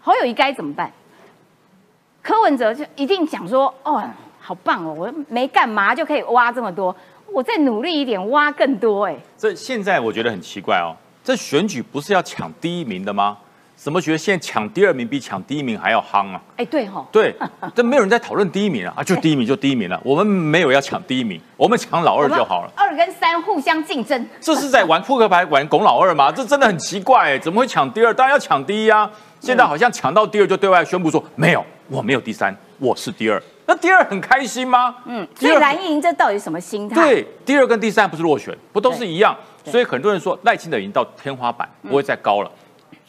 [0.00, 0.90] 侯友谊该怎么办？
[2.22, 4.02] 柯文哲就一定讲说：“哦，
[4.40, 6.94] 好棒哦，我没干嘛就可以挖这么多，
[7.30, 13.36] 我再努力一点挖更多。”哎，这现在我觉得很奇怪哦，这选举不是要抢第一名的吗？
[13.82, 16.42] 怎么觉得现在抢第二名比抢第一名还要夯啊？
[16.58, 17.34] 哎，对哈，对，
[17.74, 22.72] 这没有人在讨论第一名啊，啊， 就第一名就第一名了，我们没有要抢第一名，我们抢老二就好了。
[22.76, 26.30] 二跟三互相竞争，这是在玩扑克牌玩拱老二吗？
[26.30, 28.12] 这真的很奇怪，怎么会抢第二？
[28.12, 29.10] 当然要抢第一啊！
[29.40, 33.42] 现在好像抢到第二就对外宣布说没有，我没有第三，我是第二。
[33.64, 34.94] 那第二很开心吗？
[35.06, 36.96] 嗯，所以蓝营这到底什么心态？
[36.96, 39.34] 对，第二跟第三不是落选，不都是一样？
[39.64, 42.50] 所以很多人说赖清德已经到天花板，不会再高了。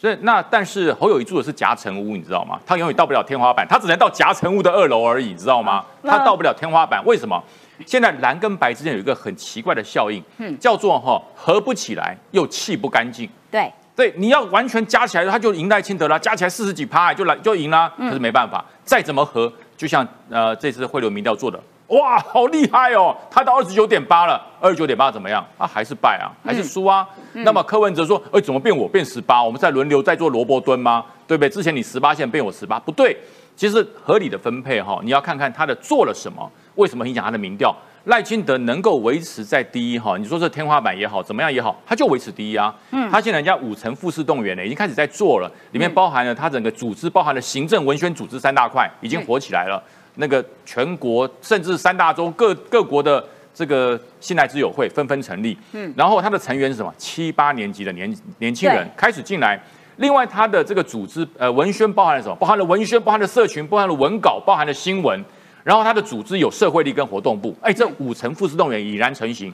[0.02, 2.60] 所以那但是侯友谊住的是夹层屋，你知道吗？
[2.66, 5.86] 他永远到不了天花板，他只能到夹层屋的二楼而已，你知道吗？
[6.04, 7.40] 他到不了天花板，为什么？
[7.86, 13.30] 现在蓝跟白之间有一个很奇怪的效应，嗯叫做哈合不起来又气不干净。
[13.52, 17.94] 对，对，你要完全加起来，他就赢赖清德了，加起来四十几趴就来就赢了。
[17.96, 21.62] 可是没办法，再怎么合，就像呃这次汇流民调做的，
[21.92, 25.46] 哇，好厉害哦，他到二十九点八了，二十九点八怎么样？
[25.58, 27.08] 啊，还是败啊，还是输啊。
[27.34, 29.44] 那么柯文哲说，哎，怎么变我变十八？
[29.44, 31.06] 我们在轮流在做萝卜蹲吗？
[31.28, 31.50] 对不对？
[31.50, 33.18] 之前你十八线变我十八，不对。
[33.58, 37.76] 其实合理的分配哈，你要看看他的做了什么，为什么影响他的民调？
[38.06, 42.74] 赖清德能够维持在第一哈，你说这天花板也好，怎么样也好，他就维持第一啊。
[42.92, 49.84] 嗯，他现在人家五层复式动员呢，已经开始在做了，里面包含了他整个组织，包含了行政、文宣、组织三大块，已经火起来了。
[50.16, 56.94] 那个全国甚至三大洲各各国的这个信赖之友会纷纷成立，嗯，然后他的成员是什么？
[56.98, 59.62] 七八年级的年年轻人对开始进来。
[59.98, 62.36] 另外，他的这个组织呃文宣包含了什么？
[62.36, 65.24] 包含了文宣，包含了社群，包含了文稿，包含了新闻。
[65.64, 69.54] 然后他的组织有社会力跟活动部，哎，这五层复式动员已然成型。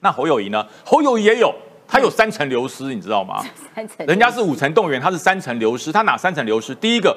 [0.00, 0.66] 那侯友谊呢？
[0.82, 1.54] 侯友谊也有，
[1.86, 3.44] 他有三层流失，你知道吗？
[3.74, 5.92] 三层，人家是五层动员，他是三层流失。
[5.92, 6.74] 他哪三层流失？
[6.76, 7.14] 第一个，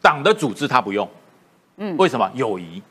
[0.00, 1.06] 党的组织他不用，
[1.78, 2.30] 嗯，为什么？
[2.34, 2.82] 友谊，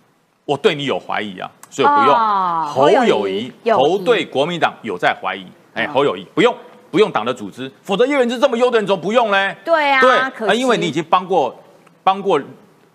[0.45, 2.15] 我对你有怀疑啊，所以不用。
[2.15, 6.56] 哦侯侯友友谊，侯对国民党有在怀疑，哎，侯友谊不用。
[6.89, 9.54] 不用党的组织，否则叶元之这么优的人怎么不用嘞？
[9.65, 11.54] 对啊对，因为你已经帮过
[12.02, 12.41] 帮过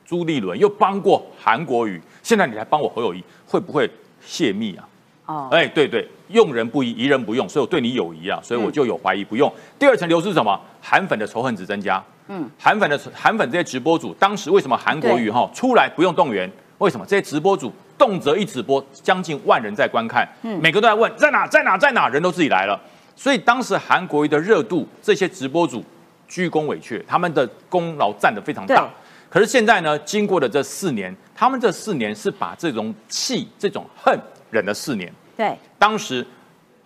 [0.07, 3.89] 朱立伦，又帮过韩国瑜，现在你来帮我侯友谊，会不会
[4.23, 4.89] 泄密啊？
[5.27, 9.53] 哦，哎，对对，用人不疑，疑人不用，所以我对你有疑啊，所以我就有怀疑，不用。
[9.79, 10.59] 第二层流失是什么？
[10.81, 12.03] 韩粉的仇恨值增加。
[12.29, 16.51] 嗯，韩粉的韩粉这些直播主，当时为什么韩国瑜哈出来不用动员？
[16.79, 20.27] 为什么这些直播主动辄一直播，将近万人在观看，
[20.61, 22.81] 每个都在问在哪在哪在哪，人都自己来了。
[23.15, 25.85] 所以当时韩国瑜的热度，这些直播主
[26.27, 28.89] 居功伟阙，他们的功劳占得非常大。
[29.29, 34.19] 可是现在呢，经过了这四年，他们这四年是把这种气、这种恨
[34.51, 35.13] 忍了四年。
[35.37, 36.27] 对，当时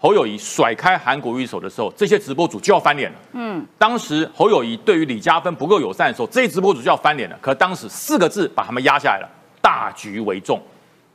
[0.07, 3.19] 侯友谊甩开韩国瑜手的时候，这些直播主就要翻脸了。
[3.33, 7.37] 嗯，当时侯友谊对于李嘉芬不够友善的时候，这些直播主就要翻脸了。
[7.41, 9.29] 可当时四个字把他们压下来了：
[9.61, 10.63] 大局为重。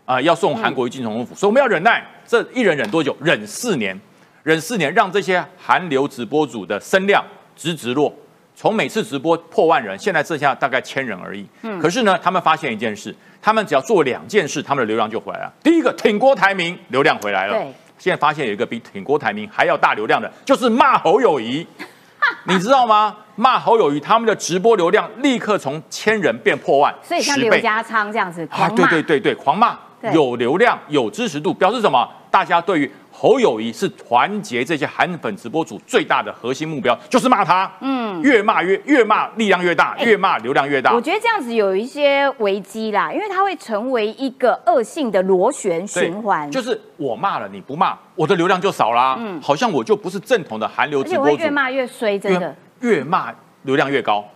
[0.04, 2.06] 啊、要送韩国瑜进总统府，所以我们要忍耐。
[2.28, 3.16] 这一忍忍多久？
[3.22, 3.98] 忍四年，
[4.44, 7.24] 忍四年，让这些韩流直播主的声量
[7.56, 8.14] 直直落。
[8.54, 11.46] 从每次直播破万人，现在剩下大概千人而已。
[11.62, 15.54] 嗯，可是呢，他们发现一件事，他们只要做两件事，他们的流量就回来了。
[15.64, 17.54] 第一个，挺郭台铭，流量回来了。
[17.54, 21.66] 对，现在发现有一个比挺郭台铭还要大流量的，就是骂侯友谊。
[22.46, 23.16] 你知道吗？
[23.36, 29.78] 骂侯友谊，他们的直播流量立刻从千人变破万，所以像刘家昌这样子啊，对对对对，狂骂，
[30.14, 32.08] 有流量，有支持度，表示什么？
[32.32, 37.72] 大家对于侯友谊是团结这些韩粉直播主最大的核心目标，就是骂他。
[37.80, 41.00] 嗯，越骂越越骂力量越大，哎越骂流量越大我。
[41.00, 49.16] 觉得这样子有一些危机啦，因为它会成为一个恶性的螺旋循环，就是我骂了你不骂，我的流量就少啦。
[49.20, 51.38] 嗯，好像我就不是正统的韩流直播主。
[51.38, 52.56] 会越骂越衰，真的。
[52.80, 53.32] 越越骂
[53.62, 54.28] 流量越高，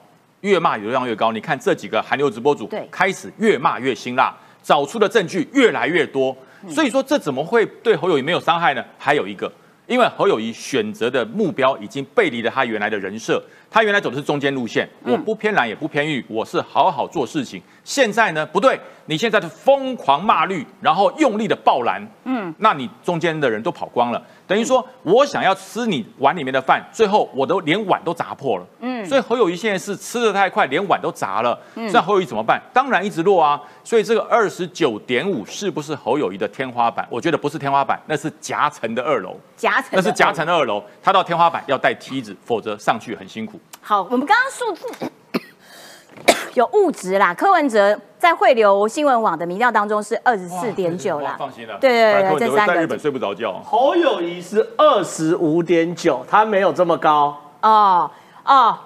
[0.41, 1.31] 越骂流量越高。
[1.31, 6.37] 你看这几个韩流直播主对，开始越骂越辛辣，找出的证据越来越多。
[6.69, 8.83] 所以说这怎么会对侯友谊没有伤害呢？
[8.97, 9.51] 还有一个，
[9.87, 13.43] 因为侯友谊选择的目标已经背离了他原来的人设，
[13.75, 17.61] 他原来走的是中间路线，嗯我不偏蓝也不偏绿，我是好好做事情。
[17.83, 32.61] 现在呢不对，你现在是疯狂骂绿，然后用力的爆蓝，嗯，那你中间的人都跑光了，等于说我想要吃你碗里面的饭，最后我都连碗都砸破了，嗯，所以侯友谊现在是吃的太快，连碗都砸了，嗯那侯友谊怎么办？
[32.71, 37.05] 当然一直落啊，所以这个二十九点五是不是侯友谊的天花板？
[37.09, 40.45] 我觉得不是天花板，那是夹层的二楼，夹层，那是夹层。
[40.45, 43.59] 的二楼，他到天花板要带梯子，否则上去很辛苦。
[43.81, 45.11] 好，我们刚刚数字
[46.55, 53.61] 有物质啦，柯文哲在汇流新闻网的民调当中是二十四点九啦，放心了，对对对这三个在日本睡不着觉。
[53.63, 57.37] 侯友谊是二十五点九，他没有这么高。
[57.61, 58.09] 哦
[58.45, 58.77] 哦。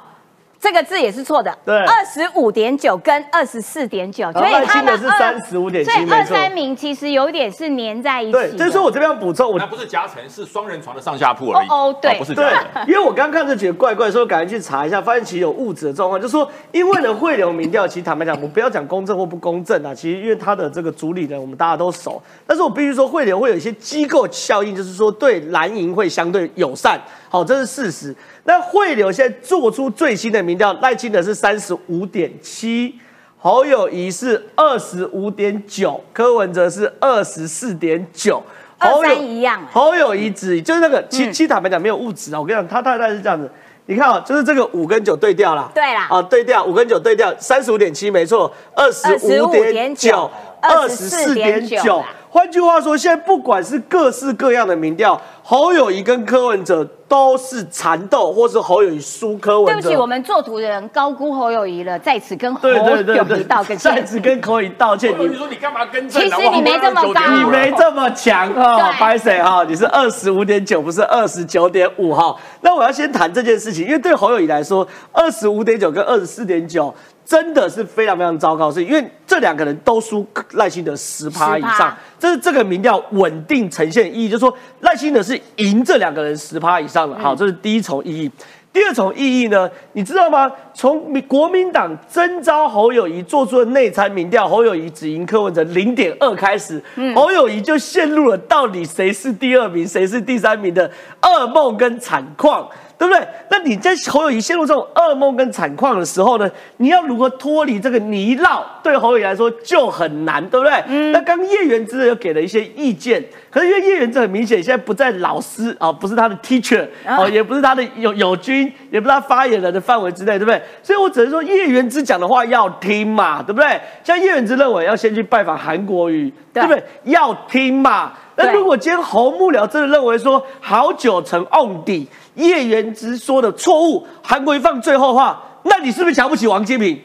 [0.59, 8.49] 这个字也是错的，对二十五点九跟二十四点九，所以赖清德是他们二35.7所以二三名其实有点是粘在一起的。
[8.49, 11.67] 对，就是说我这边要补充，我那不是夹层，是双人床的上下铺而已。
[11.67, 28.13] 哦哦对不是对夹层。，因为我刚看这觉得怪怪，所以我赶紧去查一下，发现其实有误指的状况，就是说，因为呢汇流民调，其实坦白讲，我不要讲公正或不公正啊，其实因为他的这个主理人我们大家都熟，但是我必须说汇流会有一些机构效应，就是说对蓝营会相对友善，好，这是事实。
[28.49, 32.95] 那汇流现在做出最新的民调，赖清德是三十五点七。
[33.38, 38.41] 侯友谊是二十五点九，柯文哲是二十四点九，
[38.79, 42.39] 侯友三一样啊侯友谊只就是那个，其其实坦白讲没有物质啊。
[42.39, 43.47] 我跟你讲，他大概是这样子，
[43.85, 45.69] 你看啊，就是这个五跟九对调啦。
[45.75, 50.29] 对啦啊，对调五跟九对调，三十五点七没错，二十五点九，
[50.60, 52.04] 二十四点九。
[52.31, 55.19] 换句话说，现在不管是各式各样的民调，
[55.50, 59.81] 侯友谊跟柯文哲都是缠斗，或是侯友谊输柯文哲。
[59.81, 63.95] 对不起，我们做图的人高估侯友谊了，在此跟侯友谊道个歉。
[63.95, 65.12] 在此跟侯友谊道歉。
[65.17, 66.21] 你说你干嘛跟正？
[66.21, 68.93] 其实你没这么高，你没这么强哈。
[69.00, 69.63] 白水哈？
[69.67, 72.35] 你是二十五点九，不是二十九点五哈。
[72.62, 76.93] 那我要先谈这件事情，因为对侯友谊来说，二十五点九跟二十四点九。
[77.25, 87.17] 真的是非常非常糟糕，是因为这两个人都输赖清德十趴以上，这是这个民调稳定呈现意义，就是说赖清德是赢这两个人十趴以上的。
[87.17, 88.31] 好，这是第一重意义。
[88.71, 89.67] 第二重意义呢？
[89.94, 90.50] 你知道吗？
[90.75, 96.79] 从国民党征召侯友谊做出的内参民调，侯友谊只赢柯文哲零点二开始，
[97.15, 100.90] 侯友谊就陷入了到底谁是第二名，谁是第三名的
[101.21, 102.69] 噩梦跟惨况。
[103.00, 103.25] 对不对？
[103.50, 106.52] 那你在侯友谊陷入这种噩梦跟惨况的时候呢？
[106.77, 108.62] 你要如何脱离这个泥淖？
[108.83, 110.83] 对侯友谊来说就很难，对不对？
[110.87, 111.13] 嗯。
[111.13, 120.62] 那刚叶元之又给了一些意见，可是因为叶元之很明显现在不在老师啊，不是他的 teacher 哦，也不是他的友友军，也不是他发言人的范围之内，对不对？
[120.83, 123.79] 所以我只能说叶元之讲的话要听嘛，对不对？
[124.04, 126.83] 像叶元之认为要先去拜访韩国瑜，对不对？
[127.06, 128.12] 要听嘛。
[128.35, 132.08] 那如果今天侯幕僚真的认为说好久成 on 底，
[132.40, 137.00] 叶元之说的错误，韩国瑜放最后话，那你是不是瞧不起王金平？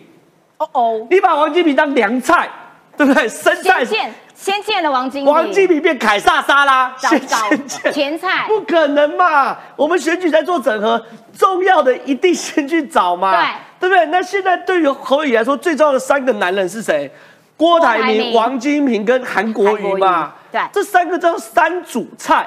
[0.59, 2.49] 哦哦，你把王金平当凉菜，
[2.97, 3.29] 对不对？
[3.29, 9.57] 生菜先见先见了王金平，王金平变凯撒沙拉，先见前菜，不可能嘛？
[9.77, 11.05] 我们选举在做整合，
[11.37, 13.33] 重要的一定先去找嘛，
[13.81, 14.07] 对对不对？
[14.07, 17.11] 那现在对于侯友来说，最重要的三个男人是谁？
[17.57, 20.33] 郭台铭、王金平跟韩国瑜嘛。
[20.51, 22.45] 对，这三个叫三主菜，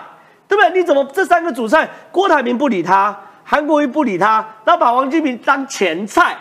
[0.48, 0.80] 对不对？
[0.80, 6.38] 你怎么这三个主菜，郭台铭不理他，韩国瑜不理他，那把王金平当前菜。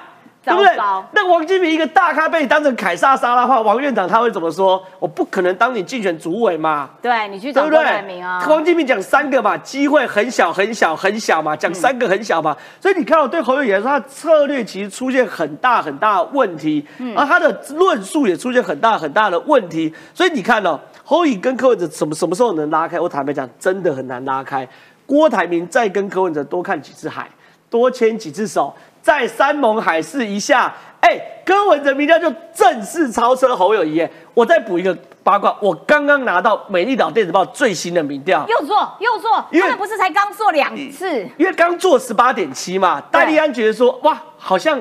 [0.47, 0.77] 对不对？
[1.11, 4.81] 那王金平一个大咖被你当成凯撒沙拉的话，王院长他会怎么说？
[5.01, 6.89] 我不可能当你竞选主委嘛。
[7.03, 8.47] 对你去找郭台铭啊。
[8.49, 12.57] 王金平讲三个嘛，机会很小很小很小嘛，讲三个很小嘛。
[12.81, 16.87] 所以你看我对侯友宜来说，他策略其实出现很大很大的问题，
[17.17, 19.93] 而他的论述也出现很大很大的问题。
[20.15, 22.99] 所以你看到侯友跟柯文哲什么什么时候能拉开？
[22.99, 24.69] 我坦白讲，真的很难拉开。
[25.07, 27.31] 郭台铭再跟柯文哲多看几次海，
[27.71, 28.75] 多牵几次手。
[29.01, 34.05] 在山盟海誓一下，哎，柯文哲民调就正式超车侯友谊。
[34.35, 34.93] 我再补一个
[35.23, 41.25] 八卦，我刚刚拿到美丽岛电子报最新的民调，又做又做，他们不是才刚做两次？
[41.37, 44.77] 因为刚做十八点七嘛，戴利安觉得说，哇，好像，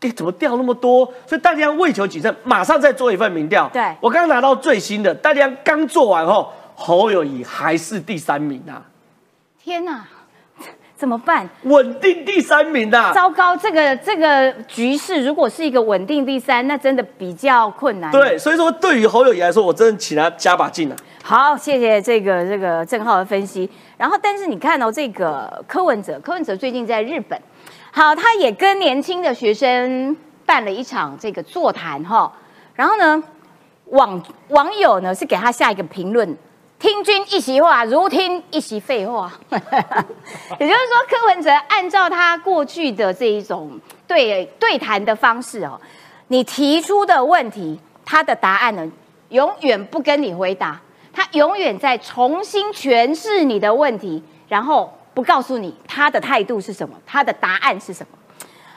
[0.00, 1.04] 哎，怎么掉那么多？
[1.26, 3.68] 所以戴利安为求谨慎，马上再做一份民调。
[3.72, 8.82] 对，我刚刚拿到最新的，戴利安刚做完后，侯友谊还是第三名啊！
[9.62, 10.06] 天哪！
[10.96, 11.48] 怎么办？
[11.62, 13.56] 稳定第三名的，糟糕！
[13.56, 18.10] 这个这个局势，如果是一个稳定第三，那真的比较困难。
[18.12, 20.96] 对，所以说对于侯友谊来说，我真的请他加把劲了。
[21.22, 23.70] 好，谢谢这个这个郑浩的分析。
[23.96, 27.40] 然后，但是你看到这个柯文哲，柯文哲最近在日本，
[27.92, 30.16] 好，他也跟年轻的学生
[30.46, 32.32] 办了一场这个座谈哈。
[32.74, 33.22] 然后呢，
[33.86, 36.36] 网网友呢是给他下一个评论。
[36.78, 39.30] 听君一席话，如听一席废话。
[39.50, 45.78] 也就是说，柯文哲按照他过去的这一种对对谈的方式哦，
[46.28, 48.90] 你提出的问题，他的答案呢，
[49.28, 50.80] 永远不跟你回答，
[51.12, 58.18] 他永远在重新诠释你的问题，然后不告诉你他的态度是什么，他的答案是什么。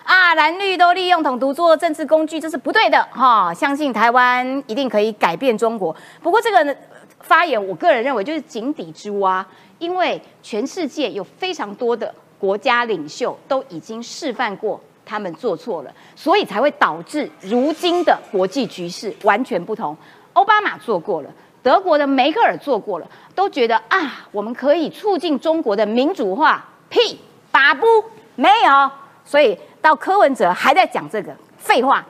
[0.04, 3.54] 啊，蓝绿都利用统独做政治工具，这是不对的哈！
[3.54, 5.96] 相信台湾一定可以改变中国。
[6.22, 6.78] 不过这个？
[7.22, 9.48] 发言，我个人认为就是井底之蛙，
[9.80, 19.96] 因为全世界有非常多的国家领袖都已经示范过他们做错了，所以才会导致如今的国际局势完全不同。
[20.34, 21.30] 奥巴马做过了，
[21.64, 27.20] 德国的梅克尔做过了，都觉得啊，我们可以促进中国的民主化，屁，
[27.52, 27.88] 打不
[28.36, 28.92] 没有，
[29.26, 32.06] 所以到柯文哲还在讲这个废话，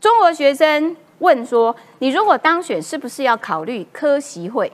[0.00, 0.94] 中国学生。
[1.20, 4.72] 问说：“你如果当选，是不是要考虑科席会？”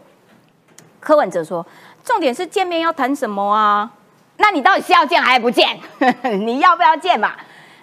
[1.01, 1.67] 柯文哲说
[2.05, 3.91] ：“重点是见面要谈什么啊？
[4.37, 5.81] 那你到底是要见还是不见？
[6.45, 7.33] 你要不要见嘛？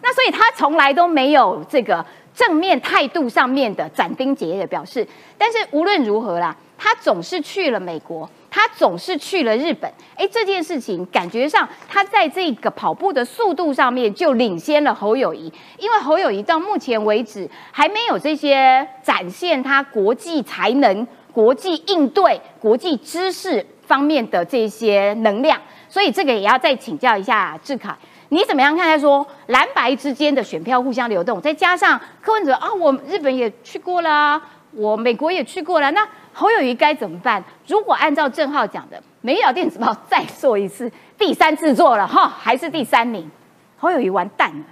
[0.04, 5.08] 那所以他从来都没有这个正面态度上面的斩钉截铁的表示。
[5.38, 15.46] 但是无论如何啦，他总是去了美国。”他总是去了日本，哎，这件事情感觉上他在这个跑步的速度上面就领先了侯友谊，
[15.78, 25.58] 因为侯友谊到目前为止还没有这些展现他国际才能、国际应对、国际知识方面的这些能量，
[25.88, 27.96] 所以这个也要再请教一下志凯，
[28.34, 37.44] 你怎么样看待说蓝白之间的选票互相流动，再加上柯文哲啊，我日本也去过啦，我美国也去过了，那侯友谊该怎么办？
[37.68, 43.30] 如果按照郑浩讲的，美岛电子报再做一次第三制作了哈，还是第三名，
[43.78, 44.64] 侯友谊完蛋了。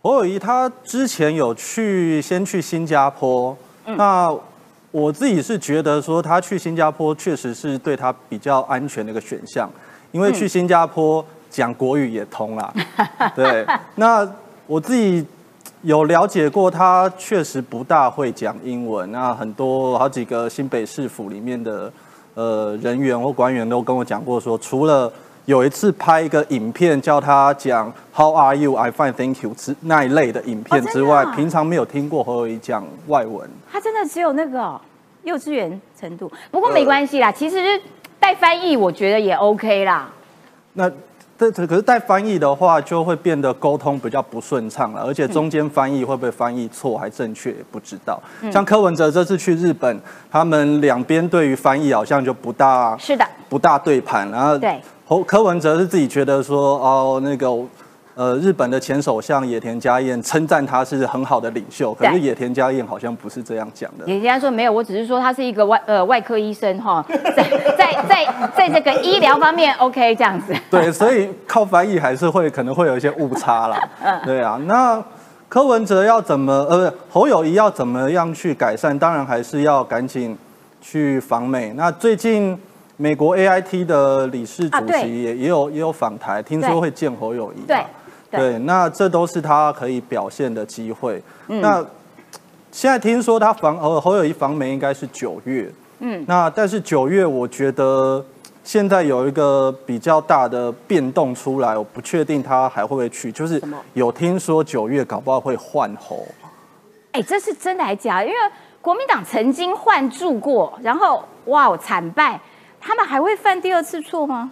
[0.00, 3.54] 侯友谊他之前有去先去新加坡，
[3.84, 4.34] 那
[4.90, 9.70] 我自己是觉得说他去新加坡确实是对他比较安全的一个选项，
[10.12, 12.72] 因为去新加坡讲国语也通啦。
[13.36, 13.64] 对，
[13.96, 14.26] 那
[14.66, 15.24] 我自己
[15.82, 19.12] 有了解过，他确实不大会讲英文。
[19.12, 21.92] 那很多好几个新北市府里面的
[22.34, 25.12] 呃人员或官员都跟我讲过说，除了
[25.44, 28.74] 有一次拍一个影片，叫他讲 How are you?
[28.74, 33.50] I fine, thank you 之那一类的影片之外，哦啊平常没有听过侯友谊讲外文。
[33.70, 34.80] 他真的只有那个哦
[35.24, 37.80] 幼稚园程度，不过没关系啦，其实
[38.20, 40.08] 带翻译我觉得也 OK 啦。
[40.74, 40.90] 那
[41.50, 48.20] 可是带翻译的话，就会变得沟通比较不顺畅了，而且中间翻译会不会翻译错还正确也不知道。
[48.52, 57.48] 像柯文哲这次去日本，他们两边对于翻译好像就不大是的，不大对盘，然后对侯柯文哲是自己觉得说哦那个。
[58.14, 64.04] 呃，日本的前首相野田佳彦称赞他是很好的领袖，可是野田佳彦好像不是这样讲的。
[64.04, 67.42] 人家说没有，我只是说他是一个外呃外科医生哈， 在
[67.78, 70.54] 在在在这个医疗方面 OK 这样子。
[70.70, 73.88] 对，所以靠翻译还是会可能会有一些误差啦。
[74.26, 75.02] 对啊，那
[75.48, 78.98] 柯文哲要怎么呃侯友谊要怎么样去改善？
[78.98, 80.36] 当然还是要赶紧
[80.82, 81.72] 去访美。
[81.74, 82.58] 那最近
[82.98, 87.64] 美国 AIT 的理事主席也、也有也有访台，听对说会见侯友谊嘛。
[87.66, 87.82] 对
[88.32, 91.22] 对对，那这都是他可以表现的机会。
[91.48, 91.84] 嗯那
[92.70, 98.24] 现在听说他防侯侯友谊访美应该是九月，嗯，那但是九月我觉得
[98.64, 103.62] 现在有一个比较大的变动出来，我不确定他还会不会去，就是
[103.92, 106.26] 有听说九月搞不好会换侯。
[107.12, 108.26] 哎，这是真的还假的？
[108.26, 108.38] 因为
[108.80, 112.40] 国民党曾经换住过，然后哇惨败，
[112.80, 114.50] 他们还会犯第二次错吗？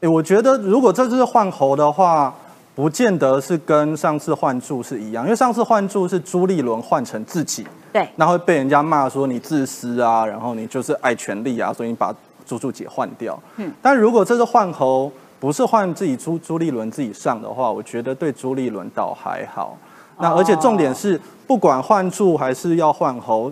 [0.00, 2.34] 哎，我觉得如果这次换侯的话，
[2.74, 12.14] 不见得是跟上次换柱是一样，因为上次换柱是朱立伦换成自己，对，那会被人家骂说你自私啊，然后你就是爱权力啊，所以你把
[12.46, 13.38] 朱朱姐换掉。
[13.56, 19.76] 嗯，但如果这次换侯不是换自己朱朱立伦自己上的话，我觉得对朱立伦倒还好。
[20.18, 23.50] 那而且重点是，不管换柱还是要换侯，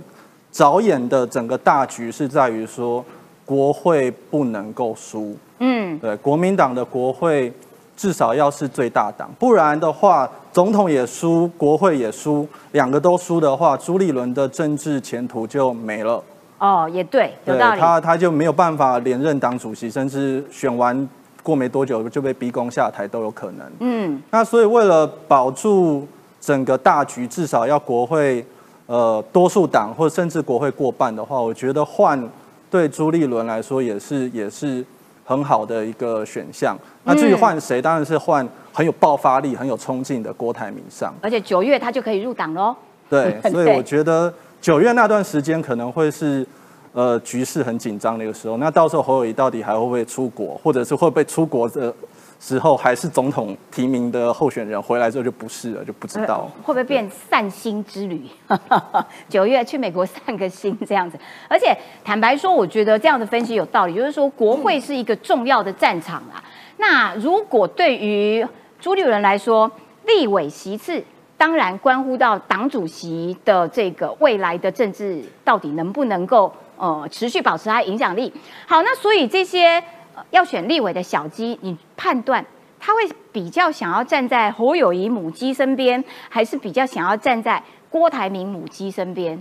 [0.53, 3.05] 着眼的整个大局是在于说
[3.45, 5.37] 国会不能够输。
[5.61, 7.53] 嗯，对，国民党的国会
[7.99, 16.23] 至少要是最大党，不然的话，总统也输，国会也输，两个都输的话，朱立伦的政治前途就没了。
[16.61, 17.81] 哦，也对，有对道理。
[17.81, 21.09] 他他就没有办法连任党主席，甚至选完
[21.43, 23.67] 过没多久就被逼宫下台都有可能。
[23.81, 26.07] 嗯，那所以为了保住
[26.41, 28.47] 整个大局，至少要国会
[28.87, 32.29] 呃多数党或甚至国会过半的话，我觉得换
[32.71, 34.85] 对朱立伦来说也是也是
[35.29, 36.75] 很好的一个选项。
[37.05, 41.15] 那至于换谁，当然是换很有爆发力、很有冲劲的郭台铭上。
[41.21, 42.75] 而且九月他就可以入党喽。
[43.11, 46.47] 对，所以我觉得九月那段时间可能会是
[46.95, 48.57] 呃局势很紧张的一个时候。
[48.57, 51.93] 那到时候侯友谊到底还会不会出国，或者是会不会出国的
[52.41, 56.49] 时候还是总统提名的候选人，回来之后就不是了，就不知道。
[56.63, 58.23] 会不会变散心之旅？
[59.29, 61.19] 九月去美国散个心这样子。
[61.49, 66.43] 而且坦白说，我觉得这样的分析有道理，就是说国会是一个重要的战场啊。
[66.77, 68.47] 那如果对于
[68.79, 69.69] 朱立伦来说，
[70.07, 71.03] 立委席次
[71.37, 78.33] 当然关乎到党主席的这个未来的政治到底能不能够呃持续保持他的影响力。
[78.67, 79.83] 好，那所以这些、
[80.31, 82.45] 要选立委的小鸡，你判断
[82.79, 83.01] 他会
[83.33, 89.41] 比较想要站在侯友谊母鸡身边，还是比较想要站在郭台铭母鸡身边？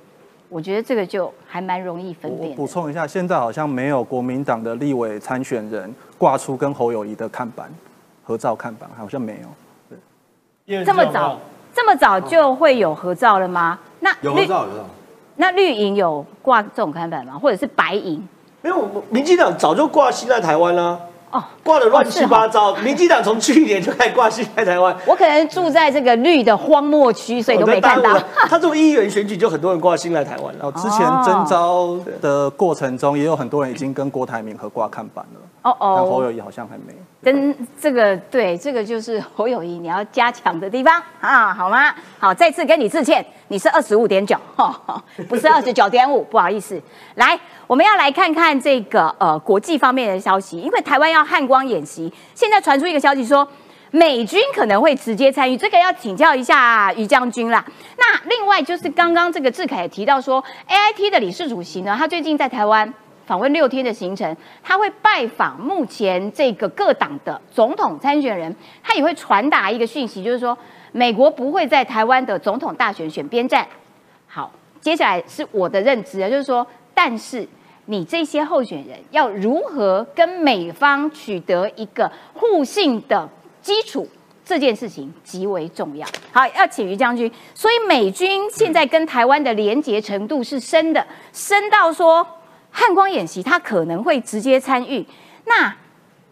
[0.49, 2.55] 我觉得这个就还蛮容易分辨的。
[2.55, 7.69] 补充一下，现在好像没有国民党的立委参选人挂出跟侯友谊的看板
[8.23, 10.83] 合照看板，好像没有。
[10.85, 11.38] 这么早，
[11.73, 13.77] 这么早就会有合照了吗？
[13.99, 14.85] 那有合照，有合照。
[15.35, 17.38] 那绿营有挂这种看板吗？
[17.38, 18.25] 或者是白营？
[18.61, 20.99] 没有，民进党早就挂心在台湾啦，
[21.32, 22.73] 哦，挂的乱七八糟。
[22.78, 28.17] 民进党从去年就开始挂新在台湾，我可能住在这个绿的荒漠区，所以都没看到
[28.47, 30.59] 他这种议员选举就很多人挂新来台湾了。
[30.61, 36.93] 然后之前征召的过程中，也有很多人已经跟郭台铭合挂看板了，哦哦但侯哦，友谊好像还没。
[37.21, 41.93] 跟这个对，这个就是侯友谊你要加强的地方啊，好吗？
[42.19, 44.38] 好，再次跟你致歉，你是二十五点九，
[45.28, 46.82] 不是二十九点五，不好意思。
[47.15, 53.47] 来，我们要来看看这个呃国际方面的消息，因为台湾要汉光演习，现在传出一个消息说，
[53.91, 57.65] 美军可能会直接参与，这个要请教一下于将军啦。
[57.97, 62.93] 那另外就是刚刚这个志凯也提到说，AIT 的理事主席呢，他最近在台湾
[63.26, 70.57] 访问六天的行程，他会拜访目前这个各党的总统参选人，他也会传达一个讯息，就是说
[70.91, 73.68] 美国不会在台湾的总统大选选边站。
[74.28, 77.47] 好，接下来是我的认知啊，就是说，但是
[77.88, 83.27] 你这些候选人要如何跟美方取得一个互信的
[83.61, 84.07] 基础，
[84.45, 86.07] 这件事情极为重要。
[86.31, 87.31] 好，要请于将军。
[87.53, 92.25] 所以美军现在跟台湾的连结程度是深的，深到说
[92.71, 95.05] 汉光演习他可能会直接参与。
[95.45, 95.73] 那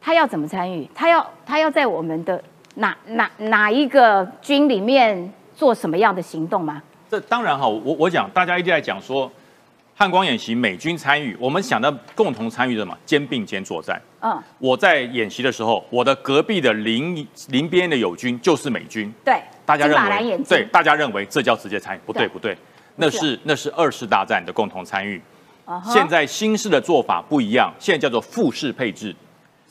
[0.02, 0.88] 他要怎么参与？
[0.94, 2.44] 他要他要在我们的
[2.76, 6.84] 哪哪哪一个军里面做什么样的行动吗？
[7.10, 9.32] 这当然哈，我我讲，大家一直在讲说
[9.98, 14.00] 汉光演习美军参与，我们想到共同参与的嘛，肩并肩作战。
[14.20, 22.58] 嗯，我在演习的时候，我的隔壁的邻邻边的友军就是美军，对，大家认为对，大家认为这叫直接参与，不对对不对，
[22.98, 25.22] 那是那是二次大战的共同参与。
[25.86, 29.16] 现在新式的做法不一样，现在叫做复式配置。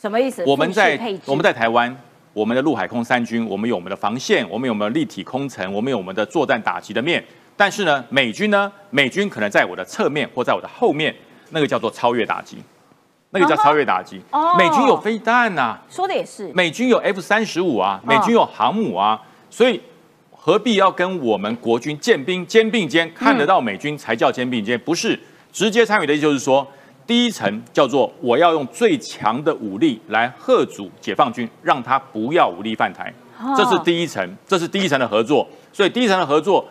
[0.00, 0.42] 什么意思？
[0.46, 1.94] 我们在我们在台湾，
[2.32, 7.22] 我们的陆海空三军，我们有我们的防线，我们有我们的立体空层，我们有我们的作战打击的面。
[7.56, 11.14] 但是呢，美军呢，美军可能在我的侧面或在我的后面，
[11.50, 12.58] 那个叫做超越打击，
[13.30, 14.20] 那个叫超越打击。
[14.32, 14.56] 哦。
[14.58, 19.80] 美军有飞弹呐、说的也是，美军有 F 三十五啊，哦美军有航母啊，所以
[20.32, 24.78] 何必要跟我们国军建兵肩并肩，看得到美军才叫肩并肩？
[24.80, 25.18] 不是
[25.52, 26.66] 直接参与的就是说，
[27.06, 35.46] 第一层叫做我要用最强的武力来贺阻解放军，让他不要武力犯台，哦这是第一层，这是第一层的合作。
[35.72, 36.64] 所以第一层的合作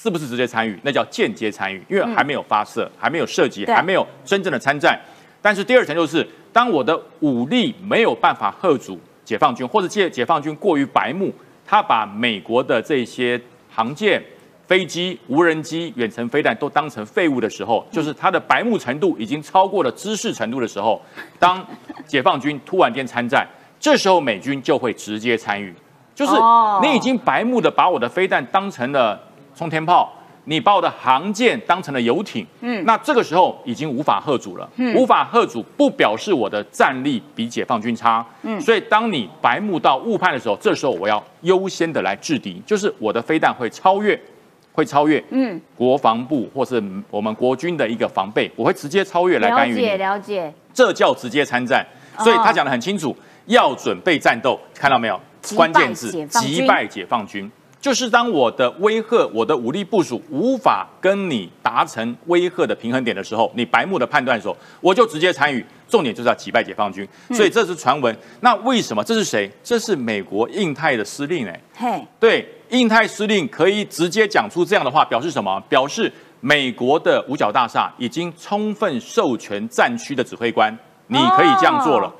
[0.00, 0.78] 是不是直接参与？
[0.84, 4.96] 那叫间接参与，因为还没有发射，还没有涉及，还没有真正的参战。
[5.42, 11.34] 但是第二层就是，当我的武力没有办法贺阻解放军，或者解解放军过于白目，
[11.66, 14.22] 他把美国的这些航舰、
[14.68, 21.02] 飞机、无人机、远程飞弹都当成废物的时候，就是他的白目程度已经超过了知识程度的时候，
[21.40, 21.64] 当
[22.06, 23.44] 解放军突然间参战，
[23.80, 25.74] 这时候美军就会直接参与，
[26.14, 29.20] 就是哦你已经白目的把我的飞弹当成了
[29.58, 30.12] 冲天炮。
[30.44, 44.18] 你把我的航舰当成了游艇，嗯，那这个时候已经无法喝阻了，嗯，无法喝阻不表示我的战力比解放军差，嗯，所以当你白目到误判的时候，这时候我要优先的来制敌，就是我的飞弹会超越，
[44.72, 49.80] 会超越，嗯，国防部或是我们国军的一个防备，我会直接超越来干预你。
[49.80, 51.86] 解，了解，这叫直接参战。
[52.16, 52.24] 哦。
[52.24, 55.20] 所以他讲的很清楚，要准备战斗，看到没有？
[55.54, 57.50] 关键字击败解放军。
[57.80, 65.64] 就是当我的威吓、我的武力部署无法跟你达成威吓的平衡点的时候，你白目的判断的时候，我就直接参与。
[65.88, 68.14] 重点就是要击败解放军，嗯所以这是传闻。
[68.40, 69.02] 那为什么？
[69.02, 69.50] 这是谁？
[69.64, 75.58] 这是美国印太的司令哎、嘿，对，印太司令可以直接讲出这样的话，表示什么？
[75.66, 80.70] 表示美国的五角大厦已经充分授权战区的指挥官，
[81.06, 82.06] 你可以这样做了。
[82.06, 82.12] 哦，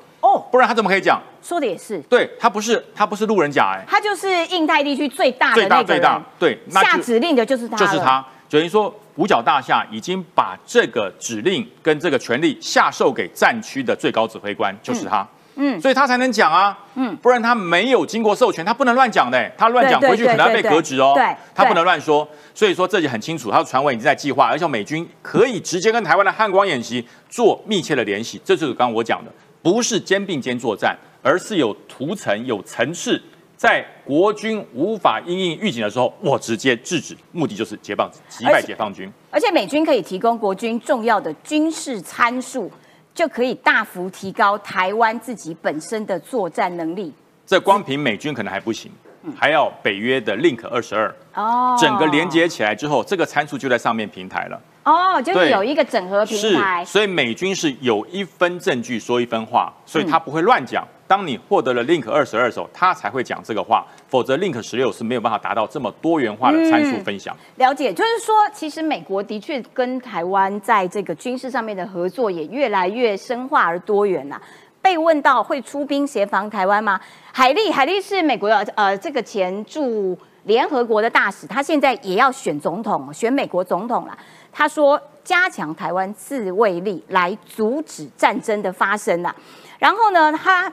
[0.51, 1.21] 不然他怎么可以讲？
[1.41, 7.97] 说的也是，对他不是他不是路人甲哎、他就是印太地区最大的最大最大，对，那下指令的就是他，就是。
[7.99, 15.25] 他，等于说五角大厦已经把这个指令跟这个权力下授给战区的最高指挥官，就是他。
[15.61, 29.31] 嗯，所以他才能讲啊，嗯，不然他没有经过授权，他不能乱讲的、欸他乱讲回去可能要被革职哦，对他不能乱说，所以说这就很清楚，他的传闻已经在计划，而且美军可以直接跟台湾的汉光演习做密切的联系，这就是刚刚我讲的，
[29.61, 33.21] 不是肩并肩作战，而是有图层、有层次，
[33.57, 39.11] 在国军无法因应预警的时候，我直接制止，目的就是解放击败解放军。
[39.29, 42.71] 而且美军可以提供国军重要的军事参数，
[43.13, 47.13] 就可以大幅提高台湾自己本身的作战能力。
[47.45, 48.89] 这光凭美军可能还不行，
[49.35, 54.61] 还要北约的 Link 二十二，哦，整个连接起来之后，这个参数就在上面平台了。
[54.89, 56.83] 哦，就是有一个整合平是台，。
[56.83, 60.87] 所以美军是有一分证据说一分话，所以他不会乱讲。
[61.07, 67.35] 当你获得了 Link 二十二的时候，他才会讲这个话，否则 Link 十六是没有办法达到这么多元化的参数分享。
[67.55, 74.39] 了解，就是说，其实美国的确跟台湾在这个军事上面的合作也越来越深化而多元啦。
[74.81, 76.99] 被问到会出兵协防台湾吗？
[77.31, 84.17] 海利，海利是美国的呃这个前驻联合国的大使，他现在也要选总统，选美国总统啦。
[84.51, 89.33] 他说加强台湾自卫力来阻止战争的发生啦。
[89.77, 90.71] 然后呢，他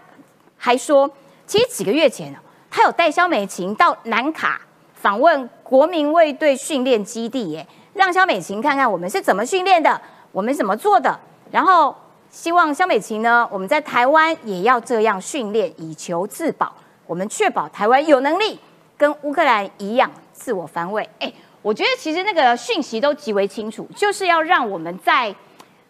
[0.56, 1.10] 还说，
[1.46, 2.34] 其实几个月前，
[2.70, 4.60] 他有带肖美琴到南卡
[4.94, 10.00] 访问国民卫队训练基地，耶，让肖美琴看看我们是怎么训练的，
[10.32, 11.18] 我们怎么做的，
[11.50, 11.94] 然后
[12.30, 16.72] 希望肖美琴呢，我们在台湾也要这样训练，以求自保。
[17.06, 18.58] 我们确保台湾有能力
[18.96, 21.08] 跟乌克兰一样自我防卫。
[21.18, 21.32] 哎，
[21.62, 25.34] 我觉得其实那个讯息都极为清楚，就是要让我们在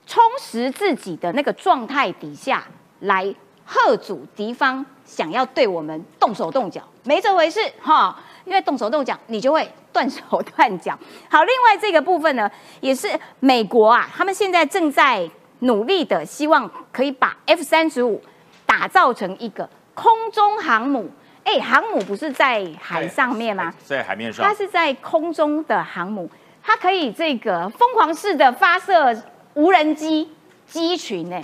[0.06, 2.64] 充实自己的那个状态底下
[3.00, 3.34] 来
[3.64, 8.18] 贺阻敌方想要对我们动手动脚，没这回事哈。
[8.44, 10.96] 因为动手动脚，你就会断手断脚。
[11.28, 12.48] 好，另外这个部分呢，
[12.80, 15.28] 也是美国啊，他们现在正在
[15.58, 18.22] 努力的，希望可以把 F 三十五
[18.64, 21.10] 打造成一个空中航母。
[21.46, 23.72] 哎，航母不是在海上面吗？
[23.84, 26.28] 在海面上，它是在空中的航母，
[26.62, 29.16] 它可以这个疯狂式的发射
[29.54, 30.28] 无人机
[30.66, 31.32] 机群。
[31.32, 31.40] 哎，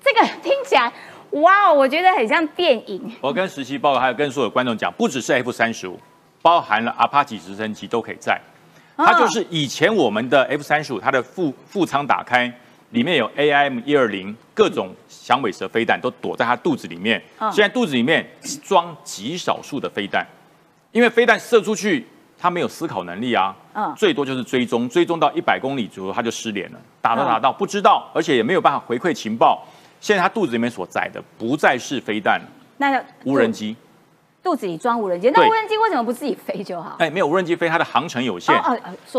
[0.00, 0.92] 这个 听起来，
[1.30, 3.10] 哇，我觉得很像电影。
[3.22, 5.98] 我跟实习报告，还有跟所有观众讲，不只是 F 三十五。
[6.42, 8.40] 包含了阿帕奇直升机都可以在，
[8.96, 12.52] 它就是以前我们的 F 三十五，它的副副舱打开，
[12.96, 17.22] 里面有 AIM 一二零各种响尾蛇飞弹都躲在他肚子里面。
[17.52, 18.26] 现在肚子里面
[18.64, 20.26] 装极少数的飞弹，
[20.92, 22.06] 因为飞弹射出去，
[22.38, 29.62] 他没有思考能力啊，嗯最多就是追踪，追踪到一百公里左右他就失联了，打到打到不知道，而且也没有办法回馈情报。
[30.00, 32.40] 现在他肚子里面所载的不再是飞弹，
[32.78, 33.76] 那无人机。
[34.42, 36.96] 肚子里装无人机，那无人机为什么不自己飞就好？
[36.98, 38.54] 哎，没有无人机飞，它的航程有限，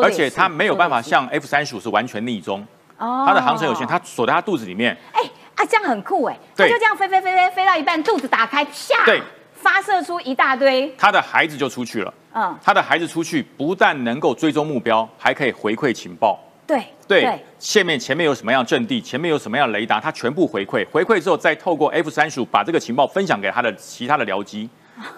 [0.02, 2.66] 而且它没有办法像 F 三十五是完全逆中，
[2.98, 4.98] 它的航程有限，它锁在它肚子里面。
[5.14, 5.22] 哎
[5.56, 8.72] 啊，这样很酷哎，它就这样飞飞飞飞飞到一半，肚子打开，啪，
[9.06, 9.22] 对，
[9.54, 12.14] 发射出一大堆，他的孩子就出去了。
[12.34, 16.40] 嗯，他的孩子出去不但能够追踪目标，还可以回馈情报。
[16.68, 24.70] 对对，下面前面有什么样阵地，前面有什么样雷达，他全部回馈，回馈之后再透过 F 三十五把这个情报分享给他的其他的僚机。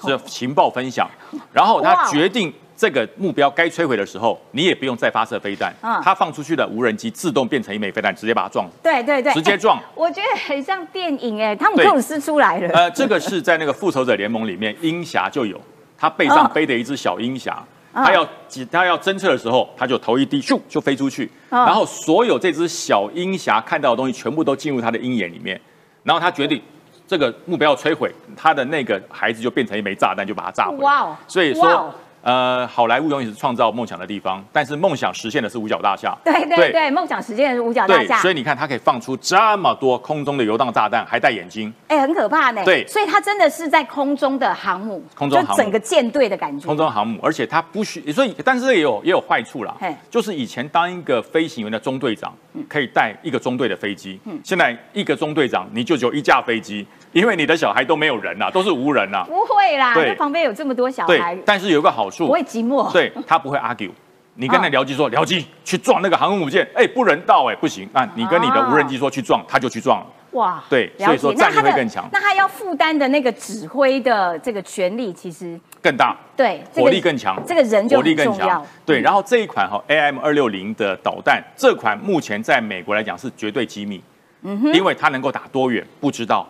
[0.01, 1.09] 是情报分享，
[1.53, 8.65] 然后他决定这个目标该摧毁的时候，你也不用再发射飞弹，它放出去的无人机自动变成一枚飞弹，直接把它撞。
[8.81, 9.77] 对对对，直接撞。
[9.93, 12.69] 我觉得很像电影哎，汤姆克鲁斯出来了。
[12.69, 15.59] 呃，这个是在那个复仇者联盟里面，鹰侠就有，
[15.97, 17.61] 他背上背的一只小鹰侠，
[17.93, 18.25] 他要
[18.71, 25.59] 他要侦测的时候，他就头一低，咻就飞出去，然后所有这只小鹰侠看到的东西全部都进入他的鹰眼里面，
[26.03, 26.61] 然后他决定。
[27.05, 30.77] 这个目标摧毁，他的那个孩子就变成一枚炸弹，就把它炸毁。
[30.77, 31.17] 哇哦！
[31.27, 31.93] 所以说。
[32.21, 36.17] 呃，好莱坞永远是创造梦想的地方，但是梦想实现的是五角大厦。
[36.25, 38.17] 对对对，梦想实现的是五角大厦。
[38.19, 41.73] 所以你看，它可以放出这么多空中的游荡炸弹，还戴眼睛。
[41.87, 42.63] 哎，很可怕呢。
[42.65, 46.67] 对，所以它真的是在空中的航母，空中航母，整个舰队的感觉。
[46.67, 49.75] 空中航母，而且它不需，所以但是也有也有坏处啦。
[50.09, 52.33] 就是以前当一个飞行员的中队长，
[52.67, 54.19] 可以带一个中队的飞机。
[54.25, 56.85] 嗯，现在一个中队长你就只有一架飞机。
[57.11, 59.23] 因为你的小孩都没有人呐，都是无人呐。
[59.27, 61.35] 不会啦，对，旁边有这么多小孩。
[61.35, 62.91] 对，但是有个好处，不会寂寞。
[62.91, 63.91] 对他不会 argue。
[64.35, 67.89] 你跟那僚机说，僚机去撞那个航空母舰，哎，不人道哎，不行。
[67.91, 70.05] 啊你跟你的无人机说去撞，他就去撞了。
[70.31, 72.07] 哇，对，所以说战力会更强。
[72.13, 76.15] 那他要负担的那个指挥的这个权力其实更大。
[76.37, 77.41] 对，火力更强。
[77.45, 78.63] 这个人就火力更强。
[78.85, 84.01] 对，然后这一款哈 AIM 二六零的导弹，这款目前在美国来讲是绝对机密。
[84.43, 86.47] 嗯哼，因为它能够打多远不知道。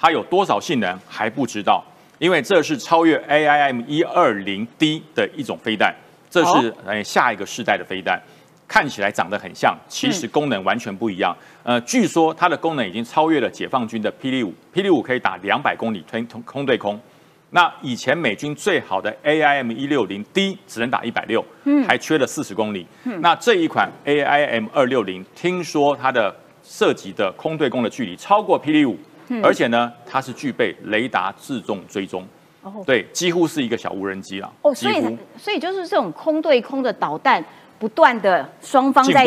[0.00, 1.84] 它有多少性能还不知道，
[2.18, 5.94] 因为这是超越 AIM 一二零 D 的一种飞弹，
[6.30, 8.18] 这是呃下一个世代的飞弹，
[8.66, 11.36] 看起来长得很像，其实功能完全不一样。
[11.62, 16.98] 呃，据说它的功能已经超越了解放军的霹雳五，霹雳五可以打两百公里推空空对空，
[17.50, 22.86] 那以前美军最好的 AIM 一六零 D 只能打一百六，嗯，还缺了四十公里。
[23.20, 26.34] 那这一款 AIM 二六零，听说它的
[26.64, 28.98] 涉及的空对空的距离超过霹雳五。
[29.42, 32.26] 而且呢，它是具备雷达自动追踪，
[32.84, 34.52] 对，几乎是一个小无人机了。
[34.62, 37.44] 哦，所以所以就是这种空对空的导弹，
[37.78, 39.24] 不断的双方在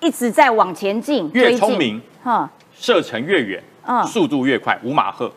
[0.00, 5.32] 一直在往前进，越聪明，哈，射程越远，嗯，速度越快，五马赫。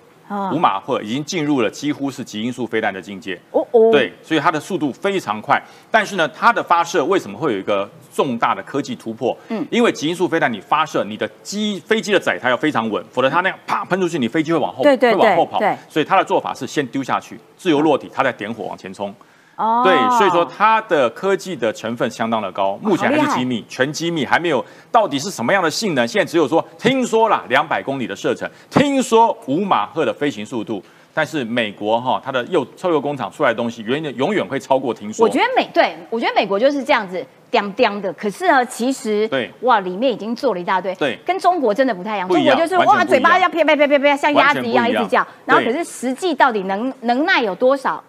[0.52, 3.40] 五马赫已经进入了几乎是极音速飞弹的境界。
[3.52, 5.62] 哦哦，对，所以它的速度非常快。
[5.92, 9.38] 但是呢，它的发射为什么会有一个重大的科技突破？
[9.50, 15.60] 嗯，因为极音速飞弹你发射，你的机飞机的载台要非常稳，否则它那样啪喷出去，你飞机会往后，对对会往后跑。
[15.88, 19.14] 所以它的做法是先丢下去，自由落体，它再点火往前冲。
[19.56, 30.84] 哦，对，所以说它的科技的成分相当的高，目前还是机密，全机密，还没有到底是什么样的性能，现在只有说听说了两百公里的射程，听说五马赫的飞行速度，
[31.14, 35.26] 但是美国哈它的又臭铀工厂出来的东西，永远永远会超过听说。
[35.26, 39.50] 我觉得美对，我觉得美国就是这样子刁刁的，可是呢，其实对。
[39.62, 48.04] 哇，里面已经做了一大堆，对，跟中国真的不太一样，中国就是哇，嘴巴要啪啪啪啪啪，像鸭子一样一直叫，然后可是实际到底能能耐有多少？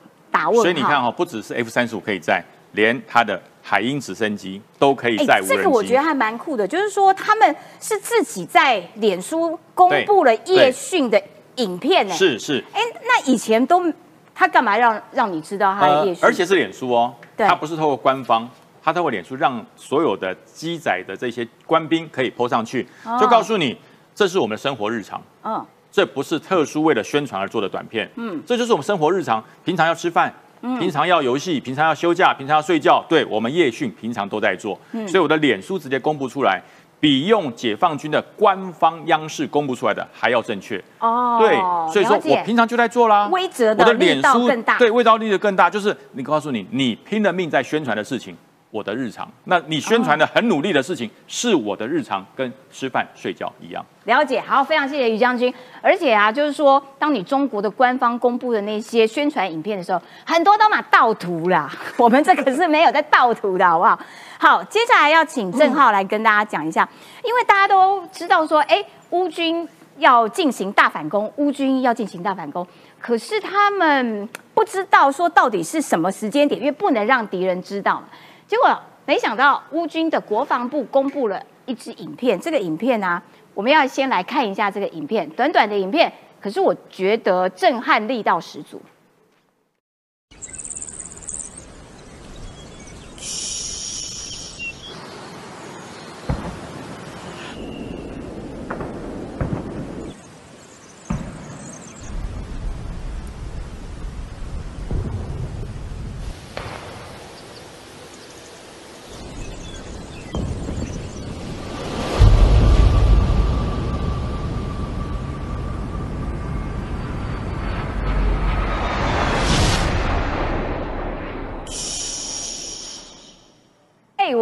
[0.55, 5.57] 所以你看哈，不只是 F 三十五可以载，连它的海鹰直升机都可以载无人机。
[5.57, 11.21] 这个我觉得还蛮酷的，就是说他们是自己在脸书公布了夜训的
[11.57, 12.15] 影片呢。
[12.15, 12.63] 是是。
[12.73, 13.93] 哎，那以前都
[14.35, 16.23] 他干嘛让让你知道他的夜训？
[16.23, 18.49] 呃而且是脸书哦，对它不是透过官方，
[18.83, 23.79] 他透过脸书让所有的机载的这些官兵可以 PO 上去，哦就告诉你
[24.15, 25.21] 这是我们的生活日常。
[25.43, 25.67] 嗯，
[25.97, 30.31] 这不是特殊为了宣传而做的短片，嗯，这就是我们生活日常，平常要吃饭，
[30.61, 34.79] 平常要游戏，平常要休假，平常要睡觉，对我们夜训平常都在做，
[35.09, 36.63] 所以我的脸书直接公布出来，
[37.01, 41.57] 比用解放军的官方央视公布出来的还要正确，哦，对，
[41.91, 43.39] 所以说我平常就在做啦，我
[43.83, 48.37] 的脸书道更大，对，味道力的更大，就是你告诉你，你拼了命在宣传的事情。
[48.71, 53.85] 我的日常，那你宣传的很努力的事情，是我的日常，跟吃饭睡觉一样。
[54.05, 55.53] 了解，好，非常谢谢于将军。
[55.81, 61.71] 而且啊，就是说，当你中国的官方公布的那些宣传影片的时候，很多都嘛盗图啦。
[61.97, 63.99] 我们这可是没有在盗图的，好不好？
[64.39, 66.87] 好，接下来要请郑浩来跟大家讲一下，
[67.25, 69.67] 因为大家都知道说，哎，乌军
[69.99, 72.67] 要进行大反攻，乌军要进行大反攻，
[73.01, 78.03] 可是他们不知道说到底是什么时间点，因为不能让敌人知道。
[78.47, 83.21] 结果没想到乌军的国防部公布了一支影片，这个影片呢、
[83.55, 88.81] 我们要先来看一下这个影片，短短的影片，可是我觉得震撼力道十足。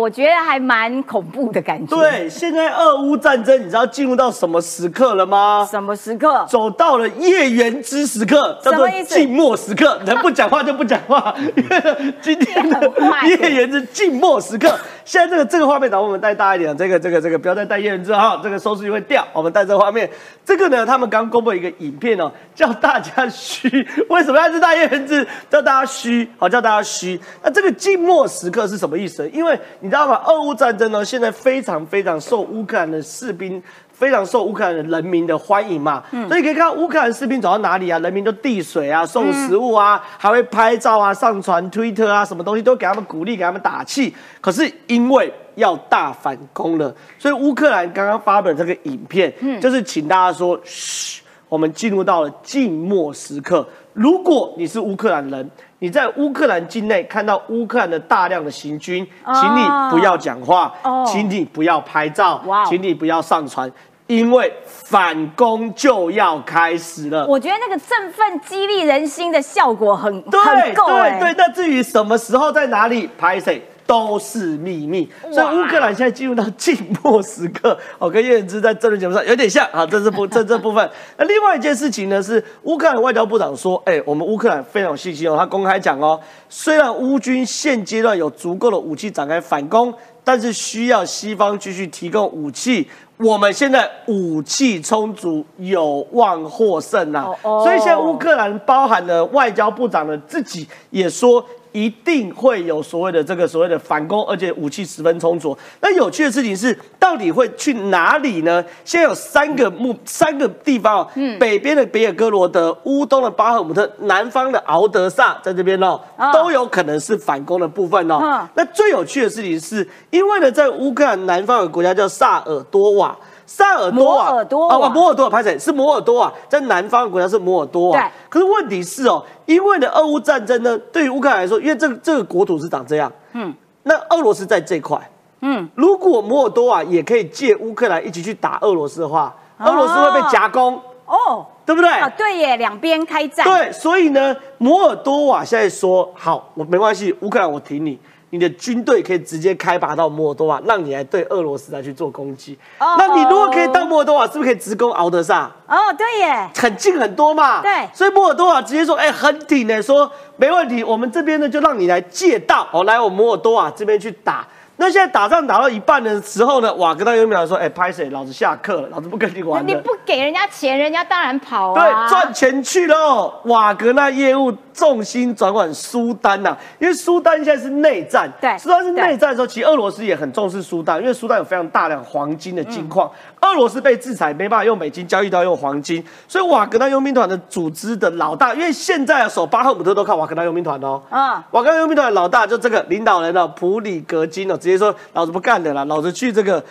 [0.05, 5.67] 我觉得还蛮恐怖的感觉。，对，现在俄乌战争，你知道进入到什么时刻了吗？
[5.71, 6.45] 什么时刻？
[6.47, 9.99] 走到了夜圆之时刻，叫做静默时刻。
[10.05, 14.79] 能不讲话就不讲话， 因为今天的很坏夜圆是静默时刻。
[15.05, 19.27] 现在这个这个画面，咱们带大一点，这个这个这个不要再带夜圆之哈，这个收视率会掉。
[19.33, 20.09] 我们带这个画面，
[20.45, 23.69] 这个呢，他们刚公布一个影片哦，叫大家虚。
[24.09, 25.27] 为什么要是大夜圆之？
[25.51, 27.21] 叫大家虚，好叫大家虚。
[27.43, 29.29] 那这个静默时刻是什么意思？
[29.31, 30.21] 因为你知道吗？
[30.27, 33.63] 俄乌战争呢，现在非常非常受乌克兰的士兵。
[33.95, 44.13] 非常受乌克兰的人民的欢迎嘛，所以可以看到乌克兰士兵走到哪里啊，人民都递水啊、送食物啊，还会拍照啊、上传推特啊，什么东西都给他们鼓励、给他们打气。
[44.41, 53.67] 可是因为要大反攻了，所以乌克兰刚刚发表这个影片，就是请大家说，嘘，我们进入到了静默时刻。
[53.93, 55.49] 如果你是乌克兰人，
[55.85, 63.70] 你在乌克兰境内看到乌克兰的大量的行军，请你不要讲话，哦请你不要拍照请你不要上传，
[64.07, 67.26] 因为反攻就要开始了。
[67.26, 73.62] 我觉得那个振奋激励人心的效果很对很够哎、对对，那至于什么时候在哪里拍谁？
[73.87, 77.78] 都是秘密，所以乌克兰现在进入到静默时刻。
[77.99, 80.91] 哦，跟叶仁之在这轮节目上有点像啊，这是部 这这部分。
[81.18, 86.18] 那另外一件事情呢，是乌克兰外交部长说，哎，我们乌克兰非常有信心哦，他公开讲哦，
[86.49, 89.93] 虽然乌军现阶段有足够的武器展开反攻，
[90.24, 92.89] 但是需要西方继续提供武器。
[93.18, 101.45] 我们现在武器充足，有望获胜呐、所以现在乌克兰包含了外交部长的自己也说。
[101.75, 105.59] 一定会有所谓的这个所谓的反攻，而且武器十分充足。
[105.81, 108.64] 那有趣的事情是，到底会去哪里呢？
[108.85, 111.09] 现在有三个目三个地方哦，
[111.41, 118.20] 北边的别尔哥罗德，乌东的巴赫姆特，南方的敖德萨，在这边哦，哦都有可能是反攻的部分哦。
[118.22, 123.18] 嗯那最有趣的事情是，因为呢，在乌克兰南方有个国家叫萨尔多瓦。
[123.47, 125.59] 萨尔多瓦，摩尔多瓦啊，摩尔多瓦，拍谁？
[125.59, 127.99] 是摩尔多瓦，在南方的国家是摩尔多瓦。
[127.99, 128.11] 对。
[128.29, 134.99] 可是问题是哦，因为呢，俄乌战争呢，对于乌克兰来说，因为这个这个国土是长这样，嗯，那俄罗斯在这块，
[135.41, 139.67] 嗯，如果摩尔多瓦也可以借乌克兰一起去打俄罗斯的话，哦。
[139.67, 141.47] 俄罗斯会被夹攻，哦。
[141.67, 141.91] 对不对？
[141.91, 147.99] 啊，对耶，两边开战，对，所以呢，摩尔多瓦现在说好，我没关系，乌克兰我挺你，
[148.35, 152.59] 你的军队可以直接开拔到摩尔多瓦，让你来对俄罗斯来去做攻击。
[152.80, 155.49] 哦那你如果可以到摩尔多瓦，是不是可以直攻敖德萨？
[155.68, 164.45] 哦，对耶，很近很多嘛，对所以摩尔多瓦直接说，哎、很挺呢，说没问题，我们这边呢就让你来借道哦，来我摩尔多瓦这边去打。
[164.85, 168.11] 那现在打仗打到一半的时候呢，瓦格纳佣兵团说：“哎，拍谁？
[168.11, 172.07] 老子下课了，老子不跟你玩了。”你不给人家钱，人家当然跑啊。
[172.07, 173.32] 对，赚钱去喽。
[173.45, 178.30] 瓦格纳业务重心转往苏丹呐、因为苏丹现在是内战。
[178.39, 183.11] 对苏丹是内战的时候，其实俄罗斯也很重视苏丹，因为苏丹有非常大量黄金的金矿。
[183.45, 186.05] 俄罗斯被制裁，没办法用美金交易，都要用黄金。
[186.27, 191.03] 所以瓦格纳佣兵团的组织的老大，因为现在啊首巴赫姆特都靠瓦格纳佣兵团哦。
[191.11, 196.65] 嗯瓦格纳佣兵团的老大就这个领导人哦，普里格金哦，直接说老子不干了啦，老子去这个。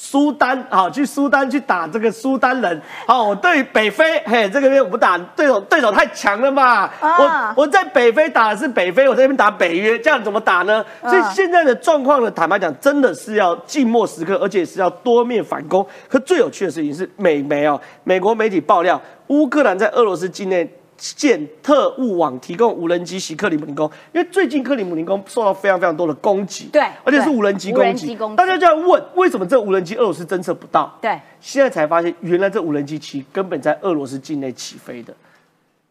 [0.00, 10.84] 苏丹，好，去苏丹去打这个苏丹人，好，我对北非，嘿，这个月我不打，对手对手太强了嘛，啊我我在北非打的是北非，我在这边打北约，这样怎么打呢？
[11.02, 15.84] 啊所以现在的状况呢，坦白讲，真的是要静默时刻，而且是要多面反攻。
[16.08, 20.72] 可最有趣的事情是，美媒哦，美国媒体爆料，乌克兰在俄罗斯境内。
[20.98, 30.92] 建特务网提供无人机袭克里姆林宫，因为最近克里姆林宫受到非常非常多的攻击，对而且是对无人机攻击攻击，大家就要问，为什么这无人机俄罗斯侦测不到？
[31.00, 35.14] 对，现在才发现，原来这无人机其实根本在俄罗斯境内起飞的。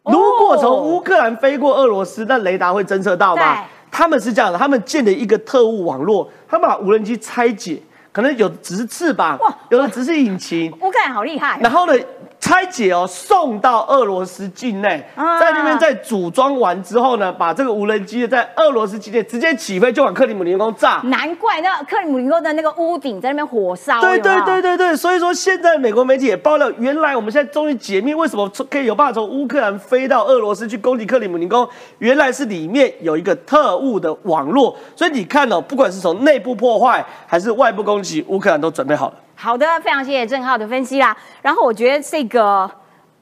[0.04, 3.66] 哦如果从乌克兰飞过俄罗斯，那雷达会侦测到吗？
[3.92, 7.82] 他们是这样的，他们建了一个特务网络，他们把无人机拆解，
[8.12, 11.60] 可能有只是翅膀哇，有的只是引擎，乌克兰好厉害。
[11.62, 11.94] 然后呢，
[12.40, 21.02] 拆解哦，送到俄罗斯境内，啊在那边再组装完之后呢，把这个无人机在俄罗斯境内直接起飞，就往克里姆林宫炸。
[21.06, 24.00] 难怪那克里姆林宫的那个屋顶在那边火烧。
[24.00, 31.68] 对对对对对，所以说现在美国媒体也爆料，原来我们现在终于解密为什么可以有办法从乌克兰飞到俄罗斯去攻击克里姆林宫，
[31.98, 34.78] 原来是里面有一个特务的网络。
[34.96, 39.16] 所以你看哦，不管是从内部破坏还是外部攻击，乌克兰都准备好了。
[39.40, 41.16] 好的，非常谢谢郑浩的分析啦。
[41.44, 42.70] 然后我觉得这个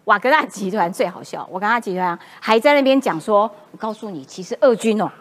[0.05, 5.11] 瓦格纳集团最好笑，瓦格纳集团还在那边讲说，我告诉你，其实俄军哦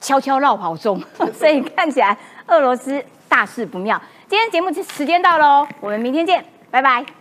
[0.00, 1.00] 悄悄绕跑中，
[1.32, 2.16] 所以看起来
[2.48, 4.00] 俄罗斯大事不妙。
[4.28, 7.19] 今天节目时间到喽，我们明天见，拜拜。